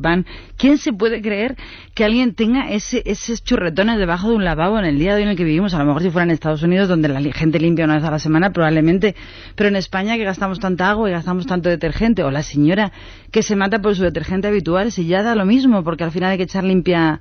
[0.56, 1.56] ¿Quién se puede creer
[1.94, 5.22] que alguien tenga ese, esos churretones debajo de un lavabo en el día de hoy
[5.24, 5.74] en el que vivimos?
[5.74, 8.10] A lo mejor si fuera en Estados Unidos, donde la gente limpia una vez a
[8.10, 9.16] la semana, probablemente.
[9.56, 12.92] Pero en España, que gastamos tanta agua y gastamos tanto detergente, o la señora
[13.32, 16.30] que se mata por su detergente habitual, si ya da lo mismo, porque al final
[16.30, 17.20] hay que echar limpia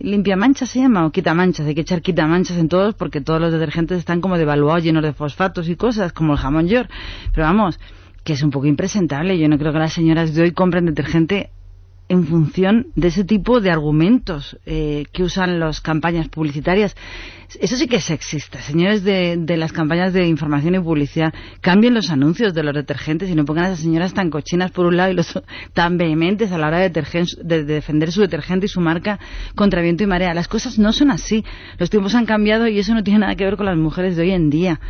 [0.00, 3.20] limpia manchas se llama o quita manchas hay que echar quita manchas en todos porque
[3.20, 6.90] todos los detergentes están como devaluados llenos de fosfatos y cosas como el jamón york
[7.32, 7.78] pero vamos
[8.24, 11.50] que es un poco impresentable yo no creo que las señoras de hoy compren detergente
[12.08, 16.96] en función de ese tipo de argumentos eh, que usan las campañas publicitarias.
[17.60, 18.60] Eso sí que es sexista.
[18.60, 23.30] Señores de, de las campañas de información y publicidad, cambien los anuncios de los detergentes
[23.30, 25.40] y no pongan a esas señoras tan cochinas por un lado y los
[25.72, 29.18] tan vehementes a la hora de, de defender su detergente y su marca
[29.54, 30.34] contra viento y marea.
[30.34, 31.42] Las cosas no son así.
[31.78, 34.22] Los tiempos han cambiado y eso no tiene nada que ver con las mujeres de
[34.22, 34.80] hoy en día.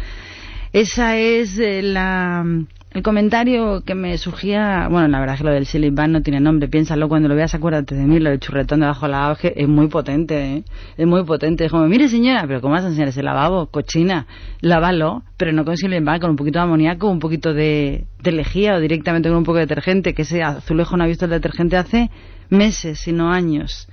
[0.73, 2.45] Esa es eh, la,
[2.91, 4.89] el comentario que me surgía.
[4.91, 6.69] Bueno, la verdad es que lo del Silly Van no tiene nombre.
[6.69, 8.19] Piénsalo cuando lo veas, acuérdate de mí.
[8.19, 10.65] Lo del churretón debajo de la auge es muy potente, ¿eh?
[10.97, 11.67] Es muy potente.
[11.67, 13.67] Es como, mire señora, pero ¿cómo vas a enseñar ese lavabo?
[13.67, 14.27] Cochina,
[14.61, 18.33] lávalo, pero no con Silly Van, con un poquito de amoníaco, un poquito de, de
[18.33, 20.15] lejía o directamente con un poco de detergente.
[20.15, 22.11] Que ese azulejo no ha visto el detergente hace
[22.49, 23.89] meses, sino años.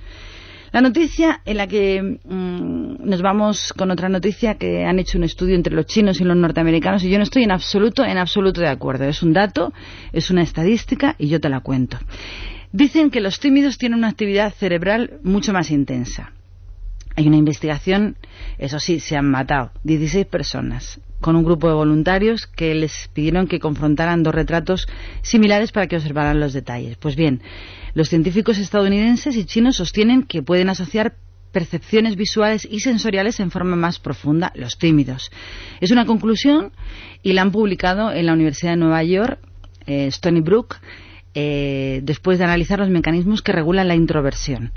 [0.76, 5.24] La noticia en la que mm, nos vamos con otra noticia que han hecho un
[5.24, 8.60] estudio entre los chinos y los norteamericanos y yo no estoy en absoluto, en absoluto
[8.60, 9.04] de acuerdo.
[9.04, 9.72] Es un dato,
[10.12, 11.96] es una estadística y yo te la cuento.
[12.72, 16.32] Dicen que los tímidos tienen una actividad cerebral mucho más intensa.
[17.16, 18.18] Hay una investigación,
[18.58, 23.46] eso sí, se han matado 16 personas con un grupo de voluntarios que les pidieron
[23.46, 24.86] que confrontaran dos retratos
[25.22, 26.98] similares para que observaran los detalles.
[26.98, 27.40] Pues bien,
[27.96, 31.16] los científicos estadounidenses y chinos sostienen que pueden asociar
[31.50, 35.30] percepciones visuales y sensoriales en forma más profunda los tímidos.
[35.80, 36.72] Es una conclusión
[37.22, 39.38] y la han publicado en la Universidad de Nueva York,
[39.86, 40.76] eh, Stony Brook,
[41.38, 44.72] eh, después de analizar los mecanismos que regulan la introversión.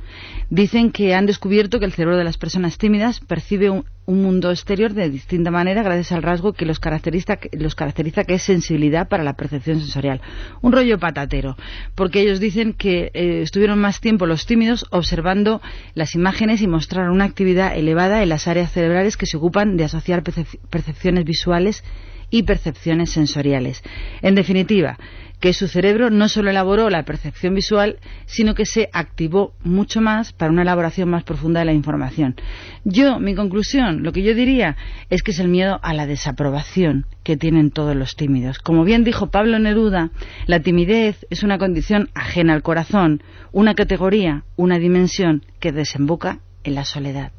[0.49, 4.51] Dicen que han descubierto que el cerebro de las personas tímidas percibe un, un mundo
[4.51, 9.07] exterior de distinta manera gracias al rasgo que los caracteriza, los caracteriza que es sensibilidad
[9.07, 10.19] para la percepción sensorial.
[10.61, 11.55] Un rollo patatero,
[11.95, 15.61] porque ellos dicen que eh, estuvieron más tiempo los tímidos observando
[15.93, 19.85] las imágenes y mostraron una actividad elevada en las áreas cerebrales que se ocupan de
[19.85, 21.85] asociar percep- percepciones visuales
[22.31, 23.81] y percepciones sensoriales.
[24.21, 24.99] En definitiva,
[25.39, 30.33] que su cerebro no solo elaboró la percepción visual, sino que se activó mucho más
[30.33, 32.35] para una elaboración más profunda de la información.
[32.83, 34.75] Yo, mi conclusión, lo que yo diría
[35.09, 38.59] es que es el miedo a la desaprobación que tienen todos los tímidos.
[38.59, 40.11] Como bien dijo Pablo Neruda,
[40.45, 46.75] la timidez es una condición ajena al corazón, una categoría, una dimensión que desemboca en
[46.75, 47.31] la soledad.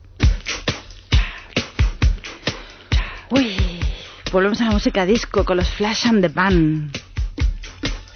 [3.31, 3.57] Uy,
[4.33, 6.91] volvemos a la música disco con los Flash and the Pan.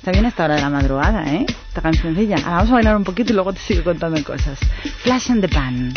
[0.05, 1.47] Está bien esta hora de la madrugada, ¿eh?
[1.49, 2.37] Esta cancioncilla.
[2.37, 4.59] Ahora vamos a bailar un poquito y luego te sigo contando cosas.
[5.03, 5.95] Flash and the Pan.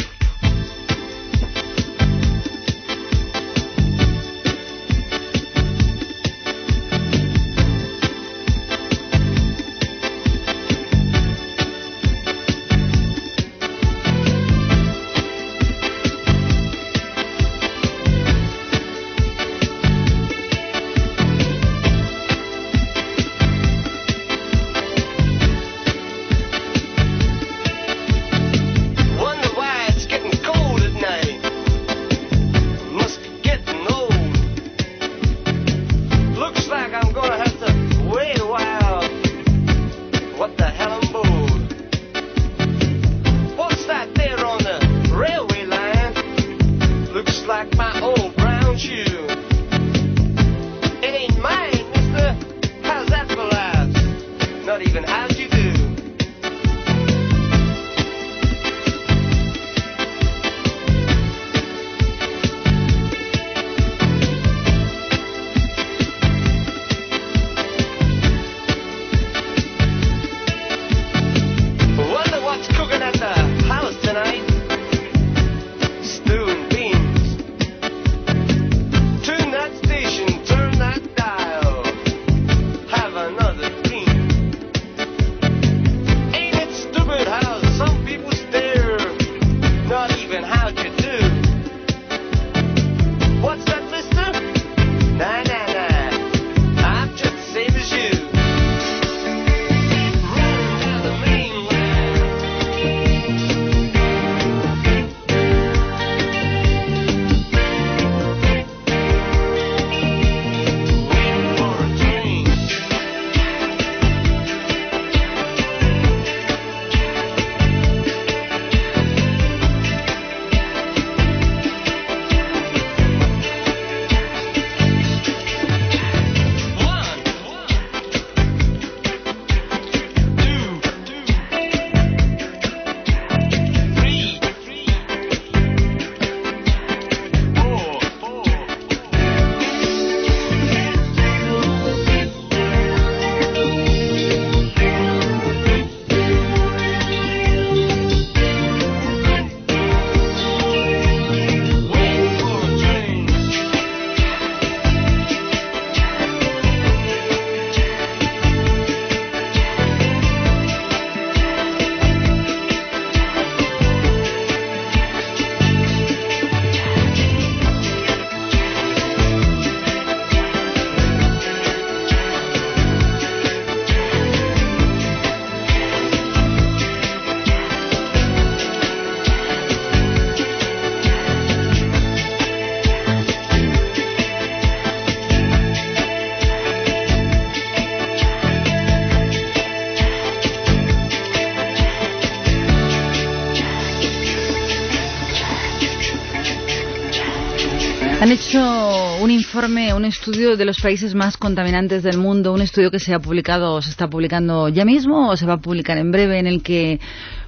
[199.68, 203.74] Un estudio de los países más contaminantes del mundo, un estudio que se ha publicado,
[203.74, 206.64] o se está publicando ya mismo o se va a publicar en breve, en el
[206.64, 207.02] que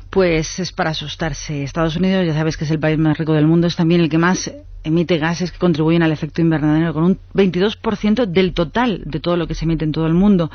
[0.10, 1.64] pues es para asustarse.
[1.64, 4.10] Estados Unidos, ya sabes que es el país más rico del mundo, es también el
[4.10, 4.52] que más
[4.84, 9.48] emite gases que contribuyen al efecto invernadero, con un 22% del total de todo lo
[9.48, 10.52] que se emite en todo el mundo.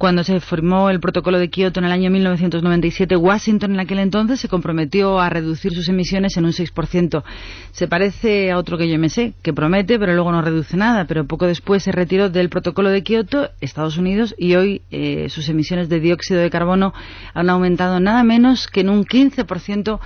[0.00, 4.40] Cuando se formó el protocolo de Kioto en el año 1997, Washington en aquel entonces
[4.40, 7.22] se comprometió a reducir sus emisiones en un 6%.
[7.72, 11.04] Se parece a otro que yo me sé, que promete, pero luego no reduce nada.
[11.04, 15.50] Pero poco después se retiró del protocolo de Kioto, Estados Unidos, y hoy eh, sus
[15.50, 16.94] emisiones de dióxido de carbono
[17.34, 20.00] han aumentado nada menos que en un 15%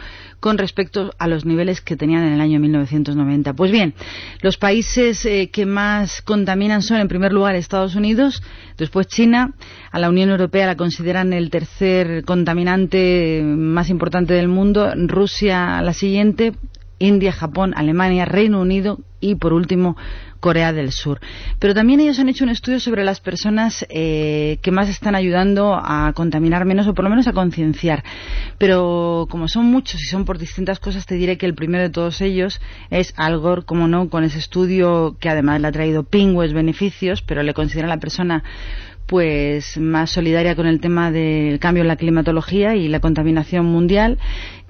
[0.44, 3.54] con respecto a los niveles que tenían en el año 1990.
[3.54, 3.94] Pues bien,
[4.42, 8.42] los países eh, que más contaminan son, en primer lugar, Estados Unidos,
[8.76, 9.54] después China,
[9.90, 15.94] a la Unión Europea la consideran el tercer contaminante más importante del mundo, Rusia la
[15.94, 16.52] siguiente,
[16.98, 19.96] India, Japón, Alemania, Reino Unido y por último
[20.44, 21.20] Corea del Sur.
[21.58, 25.74] Pero también ellos han hecho un estudio sobre las personas eh, que más están ayudando
[25.74, 28.04] a contaminar menos o por lo menos a concienciar.
[28.58, 31.88] Pero como son muchos y son por distintas cosas, te diré que el primero de
[31.88, 32.60] todos ellos
[32.90, 37.22] es Al Gore, como no, con ese estudio que además le ha traído pingües beneficios,
[37.22, 38.44] pero le considera la persona
[39.06, 44.18] pues más solidaria con el tema del cambio en la climatología y la contaminación mundial,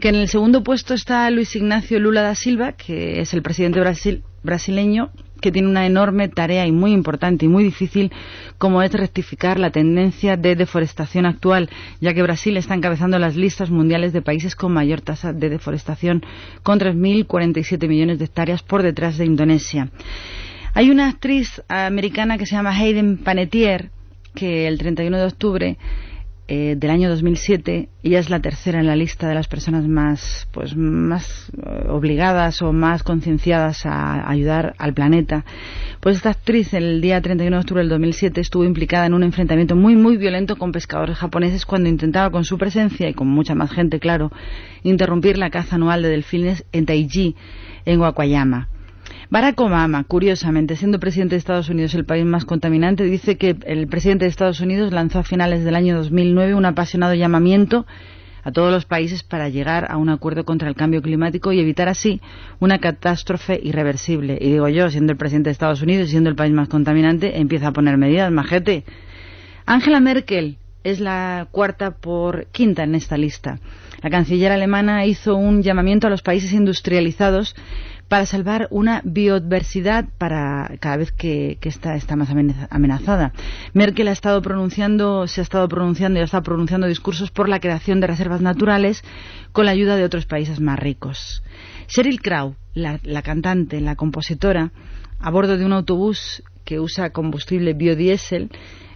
[0.00, 3.80] que en el segundo puesto está Luis Ignacio Lula da Silva, que es el presidente
[3.80, 8.10] Brasil, brasileño, que tiene una enorme tarea y muy importante y muy difícil,
[8.58, 11.68] como es rectificar la tendencia de deforestación actual,
[12.00, 16.24] ya que Brasil está encabezando las listas mundiales de países con mayor tasa de deforestación,
[16.62, 19.90] con 3.047 millones de hectáreas por detrás de Indonesia.
[20.72, 23.90] Hay una actriz americana que se llama Hayden Panettiere,
[24.34, 25.78] que el 31 de octubre
[26.46, 30.46] eh, del año 2007 ella es la tercera en la lista de las personas más
[30.52, 35.46] pues más eh, obligadas o más concienciadas a ayudar al planeta
[36.00, 39.74] pues esta actriz el día 31 de octubre del 2007 estuvo implicada en un enfrentamiento
[39.74, 43.72] muy muy violento con pescadores japoneses cuando intentaba con su presencia y con mucha más
[43.72, 44.30] gente claro
[44.82, 47.36] interrumpir la caza anual de delfines en Taiji
[47.86, 48.68] en Wakayama
[49.30, 53.86] Barack Obama, curiosamente, siendo presidente de Estados Unidos el país más contaminante, dice que el
[53.86, 57.86] presidente de Estados Unidos lanzó a finales del año 2009 un apasionado llamamiento
[58.42, 61.88] a todos los países para llegar a un acuerdo contra el cambio climático y evitar
[61.88, 62.20] así
[62.60, 64.36] una catástrofe irreversible.
[64.38, 67.40] Y digo yo, siendo el presidente de Estados Unidos y siendo el país más contaminante,
[67.40, 68.84] empieza a poner medidas, majete.
[69.64, 73.58] Angela Merkel es la cuarta por quinta en esta lista.
[74.02, 77.56] La canciller alemana hizo un llamamiento a los países industrializados
[78.08, 82.28] para salvar una biodiversidad para cada vez que, está, más
[82.70, 83.32] amenazada.
[83.72, 87.60] Merkel ha estado pronunciando, se ha estado pronunciando y ha estado pronunciando discursos por la
[87.60, 89.02] creación de reservas naturales
[89.52, 91.42] con la ayuda de otros países más ricos.
[91.88, 94.70] Sheryl Crow, la cantante, la compositora,
[95.20, 98.50] a bordo de un autobús que usa combustible biodiesel,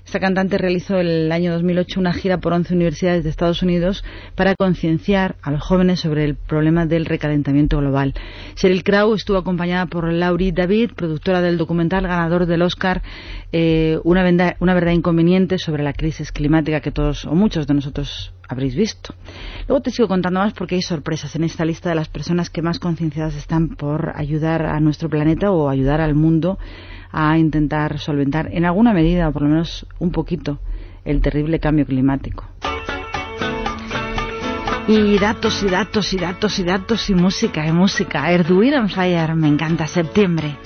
[0.09, 4.03] esta cantante realizó el año 2008 una gira por 11 universidades de Estados Unidos
[4.37, 8.15] para concienciar a los jóvenes sobre el problema del recalentamiento global.
[8.57, 13.03] Sheryl Crow estuvo acompañada por Laurie David, productora del documental ganador del Oscar
[13.53, 17.75] eh, una, verdad, una verdad inconveniente sobre la crisis climática que todos o muchos de
[17.75, 19.15] nosotros habréis visto.
[19.69, 22.63] Luego te sigo contando más porque hay sorpresas en esta lista de las personas que
[22.63, 26.59] más concienciadas están por ayudar a nuestro planeta o ayudar al mundo
[27.11, 30.59] a intentar solventar en alguna medida o por lo menos un poquito
[31.05, 32.45] el terrible cambio climático.
[34.87, 38.33] Y datos y datos y datos y datos y música y música.
[38.33, 40.57] Erduin on Fire, me encanta septiembre.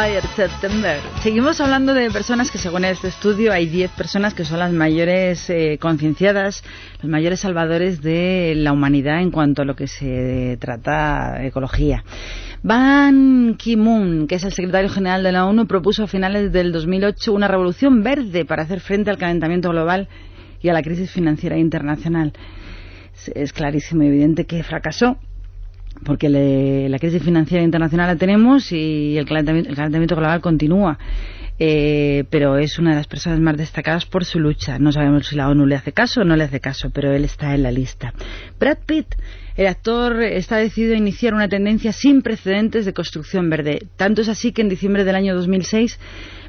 [0.00, 0.98] September.
[1.22, 5.50] Seguimos hablando de personas que según este estudio hay 10 personas que son las mayores
[5.50, 6.64] eh, concienciadas,
[7.02, 12.02] los mayores salvadores de la humanidad en cuanto a lo que se trata ecología.
[12.62, 17.34] Ban Ki-moon, que es el secretario general de la ONU, propuso a finales del 2008
[17.34, 20.08] una revolución verde para hacer frente al calentamiento global
[20.62, 22.32] y a la crisis financiera internacional.
[23.34, 25.18] Es clarísimo y evidente que fracasó
[26.04, 30.98] porque le- la crisis financiera internacional la tenemos y el calentamiento, global continúa.
[31.62, 34.78] Eh, pero es una de las personas más destacadas por su lucha.
[34.78, 37.22] No sabemos si la ONU le hace caso o no le hace caso, pero él
[37.24, 38.14] está en la lista.
[38.58, 39.14] Brad Pitt,
[39.56, 43.88] el actor, está decidido a iniciar una tendencia sin precedentes de construcción verde.
[43.96, 46.00] Tanto es así que en diciembre del año 2006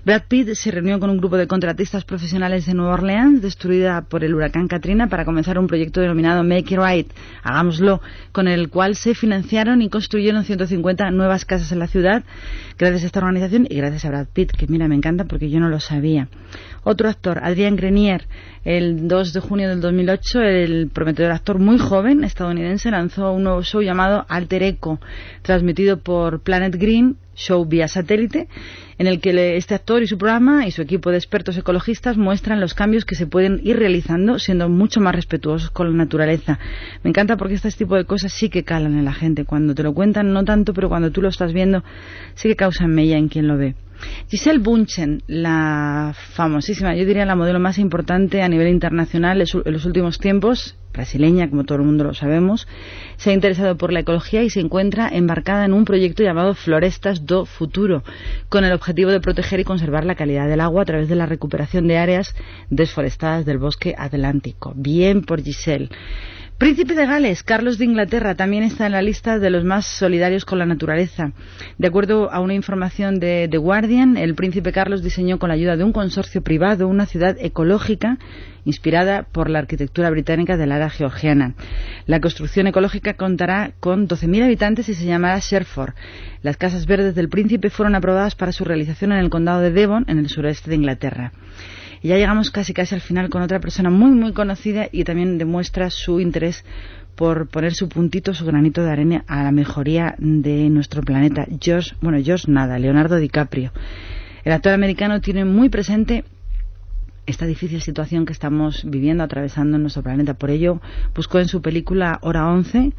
[0.03, 4.23] Brad Pitt se reunió con un grupo de contratistas profesionales de Nueva Orleans, destruida por
[4.23, 7.13] el huracán Katrina, para comenzar un proyecto denominado Make It Right,
[7.43, 8.01] hagámoslo,
[8.31, 12.23] con el cual se financiaron y construyeron 150 nuevas casas en la ciudad,
[12.79, 15.59] gracias a esta organización y gracias a Brad Pitt, que mira, me encanta porque yo
[15.59, 16.29] no lo sabía.
[16.83, 18.25] Otro actor, Adrien Grenier,
[18.65, 23.61] el 2 de junio del 2008, el prometedor actor muy joven estadounidense lanzó un nuevo
[23.61, 24.99] show llamado Alter Echo,
[25.43, 28.47] transmitido por Planet Green, show vía satélite,
[28.97, 32.59] en el que este actor y su programa y su equipo de expertos ecologistas muestran
[32.59, 36.59] los cambios que se pueden ir realizando siendo mucho más respetuosos con la naturaleza.
[37.03, 39.45] Me encanta porque este tipo de cosas sí que calan en la gente.
[39.45, 41.83] Cuando te lo cuentan, no tanto, pero cuando tú lo estás viendo,
[42.35, 43.75] sí que causan mella en quien lo ve.
[44.29, 49.85] Giselle Bunchen, la famosísima, yo diría la modelo más importante a nivel internacional en los
[49.85, 52.67] últimos tiempos, brasileña, como todo el mundo lo sabemos,
[53.17, 57.25] se ha interesado por la ecología y se encuentra embarcada en un proyecto llamado Florestas
[57.25, 58.03] do Futuro,
[58.49, 61.25] con el objetivo de proteger y conservar la calidad del agua a través de la
[61.25, 62.35] recuperación de áreas
[62.69, 64.73] desforestadas del bosque atlántico.
[64.75, 65.89] Bien por Giselle.
[66.61, 70.45] Príncipe de Gales, Carlos de Inglaterra, también está en la lista de los más solidarios
[70.45, 71.31] con la naturaleza.
[71.79, 75.75] De acuerdo a una información de The Guardian, el príncipe Carlos diseñó con la ayuda
[75.75, 78.19] de un consorcio privado una ciudad ecológica
[78.63, 81.55] inspirada por la arquitectura británica del área georgiana.
[82.05, 85.95] La construcción ecológica contará con 12.000 habitantes y se llamará Sherford.
[86.43, 90.05] Las casas verdes del príncipe fueron aprobadas para su realización en el condado de Devon,
[90.07, 91.31] en el sureste de Inglaterra.
[92.01, 95.37] Y ya llegamos casi casi al final con otra persona muy muy conocida y también
[95.37, 96.65] demuestra su interés
[97.15, 101.45] por poner su puntito, su granito de arena a la mejoría de nuestro planeta.
[101.59, 103.71] George, bueno, George nada, Leonardo DiCaprio.
[104.43, 106.23] El actor americano tiene muy presente
[107.27, 110.33] esta difícil situación que estamos viviendo, atravesando en nuestro planeta.
[110.33, 110.81] Por ello,
[111.13, 112.93] buscó en su película Hora 11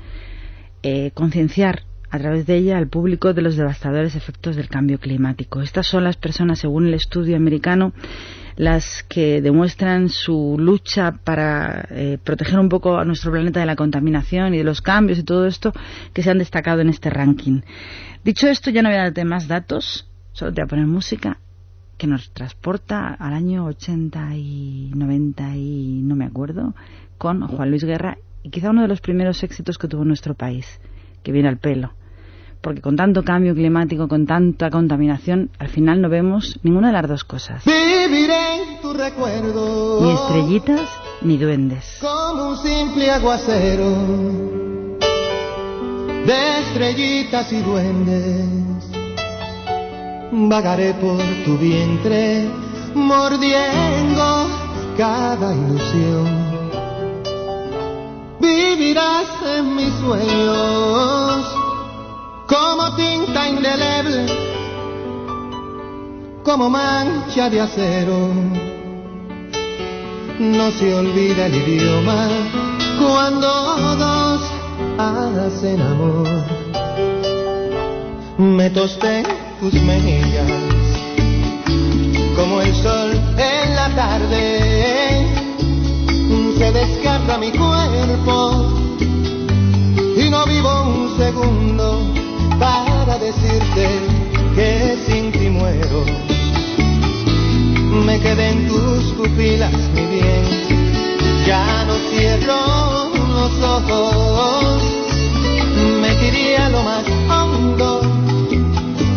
[0.85, 5.63] eh, concienciar a través de ella al público de los devastadores efectos del cambio climático.
[5.63, 7.93] Estas son las personas, según el estudio americano,
[8.57, 13.77] las que demuestran su lucha para eh, proteger un poco a nuestro planeta de la
[13.77, 15.73] contaminación y de los cambios y todo esto
[16.13, 17.63] que se han destacado en este ranking.
[18.25, 21.39] Dicho esto, ya no voy a darte más datos, solo te voy a poner música
[21.99, 26.75] que nos transporta al año 80 y 90 y no me acuerdo,
[27.17, 30.81] con Juan Luis Guerra y quizá uno de los primeros éxitos que tuvo nuestro país,
[31.23, 31.93] que viene al pelo.
[32.63, 37.09] Porque con tanto cambio climático, con tanta contaminación, al final no vemos ninguna de las
[37.09, 37.65] dos cosas.
[37.65, 40.01] Viviré en tu recuerdo.
[40.01, 40.89] Ni estrellitas
[41.23, 41.99] ni duendes.
[42.01, 43.91] Como un simple aguacero
[46.25, 48.47] de estrellitas y duendes.
[50.31, 52.49] Vagaré por tu vientre,
[52.95, 54.47] mordiendo
[54.97, 56.29] cada ilusión.
[58.41, 61.62] Vivirás en mis sueños
[62.47, 64.27] como tinta indeleble,
[66.43, 68.29] como mancha de acero.
[70.39, 72.29] No se olvida el idioma
[72.99, 73.49] cuando
[73.97, 74.41] dos
[74.99, 76.29] hacen amor.
[78.39, 79.23] Me tosté
[79.61, 80.51] tus mejillas
[82.35, 85.27] como el sol en la tarde.
[86.59, 88.67] Se desgarra mi cuerpo
[90.17, 92.22] y no vivo un segundo
[92.63, 93.87] para decirte
[94.55, 96.05] que sin ti muero.
[98.07, 100.45] Me quedé en tus pupilas, mi bien,
[101.45, 104.83] ya no cierro los ojos.
[106.03, 108.01] Me tiré a lo más hondo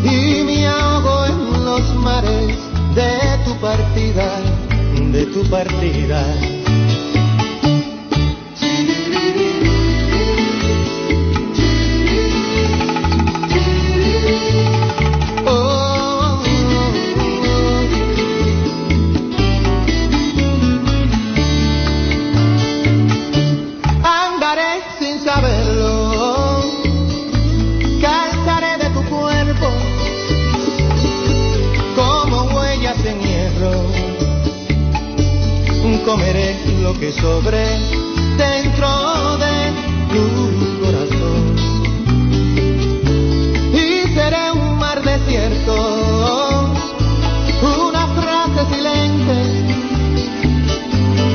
[0.03, 2.57] y me ahogo en los mares
[2.95, 3.11] de
[3.45, 4.27] tu partida,
[5.13, 6.21] de tu partida.
[36.05, 37.65] Comeré lo que sobre
[38.37, 39.73] dentro de
[40.11, 40.25] tu
[40.79, 41.55] corazón.
[43.73, 46.73] Y seré un mar desierto,
[47.89, 49.37] una frase silente,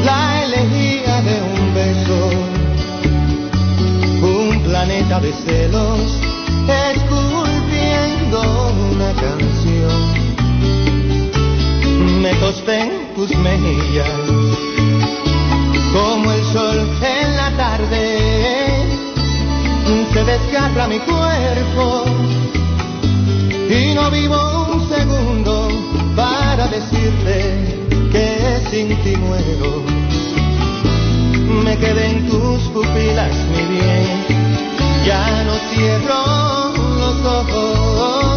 [0.04, 2.20] la elegía de un beso,
[4.22, 6.20] un planeta de celos,
[6.92, 8.40] esculpiendo
[8.92, 10.29] una canción.
[12.20, 14.08] Me tosté en tus mejillas,
[15.92, 18.70] como el sol en la tarde,
[20.12, 22.04] se desgarra mi cuerpo
[23.70, 24.36] y no vivo
[24.74, 25.68] un segundo
[26.14, 27.78] para decirte
[28.12, 29.82] que sin ti muero.
[31.64, 34.26] Me quedé en tus pupilas, mi bien,
[35.06, 38.29] ya no cierro los ojos,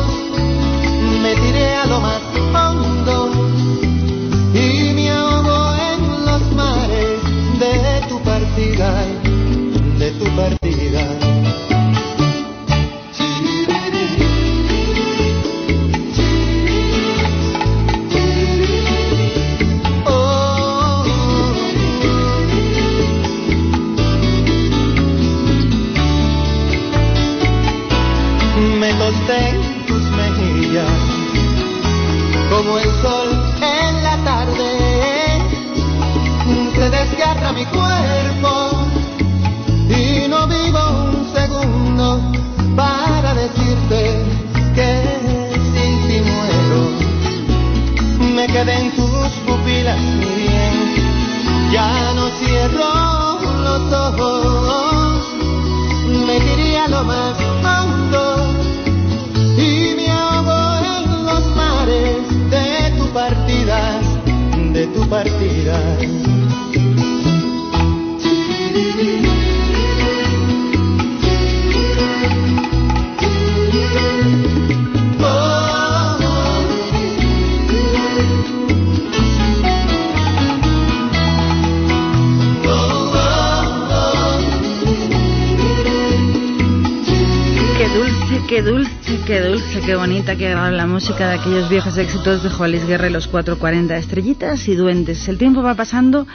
[90.94, 95.28] música de aquellos viejos éxitos de Juan Luis Guerra y los 440 estrellitas y duendes.
[95.28, 96.28] El tiempo va pasando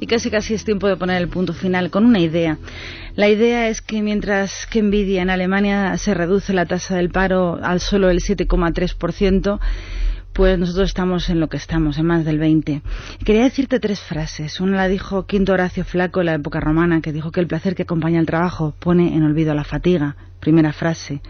[0.00, 2.58] y casi casi es tiempo de poner el punto final con una idea.
[3.14, 7.60] La idea es que mientras que envidia en Alemania se reduce la tasa del paro
[7.62, 9.60] al solo el 7,3%,
[10.32, 12.82] pues nosotros estamos en lo que estamos, en más del 20.
[13.24, 14.58] Quería decirte tres frases.
[14.58, 17.76] Una la dijo Quinto Horacio Flaco en la época romana, que dijo que el placer
[17.76, 20.16] que acompaña el trabajo pone en olvido la fatiga.
[20.40, 21.22] Primera frase.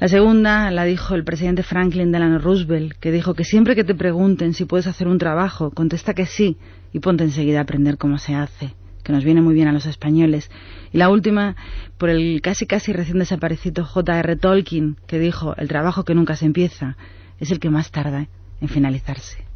[0.00, 3.96] La segunda la dijo el presidente Franklin Delano Roosevelt, que dijo que siempre que te
[3.96, 6.56] pregunten si puedes hacer un trabajo, contesta que sí
[6.92, 9.86] y ponte enseguida a aprender cómo se hace, que nos viene muy bien a los
[9.86, 10.52] españoles.
[10.92, 11.56] Y la última,
[11.98, 14.36] por el casi casi recién desaparecido J.R.
[14.36, 16.96] Tolkien, que dijo, el trabajo que nunca se empieza
[17.40, 18.28] es el que más tarda
[18.60, 19.47] en finalizarse.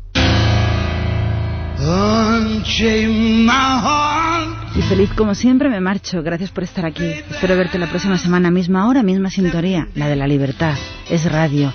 [1.83, 4.77] Unchain my heart.
[4.77, 6.23] Y feliz como siempre me marcho.
[6.23, 7.05] Gracias por estar aquí.
[7.05, 9.89] Espero verte la próxima semana, misma hora, misma sintonía.
[9.95, 10.77] La de la libertad.
[11.11, 11.73] Es radio.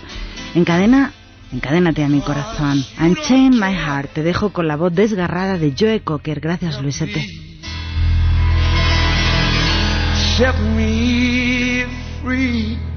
[0.55, 1.11] Encadena,
[1.51, 2.85] encadénate a mi corazón.
[3.01, 4.11] Unchain my heart.
[4.13, 6.39] Te dejo con la voz desgarrada de Joe Cocker.
[6.39, 7.27] Gracias, Luisete.
[10.37, 11.85] Set me
[12.23, 12.96] free.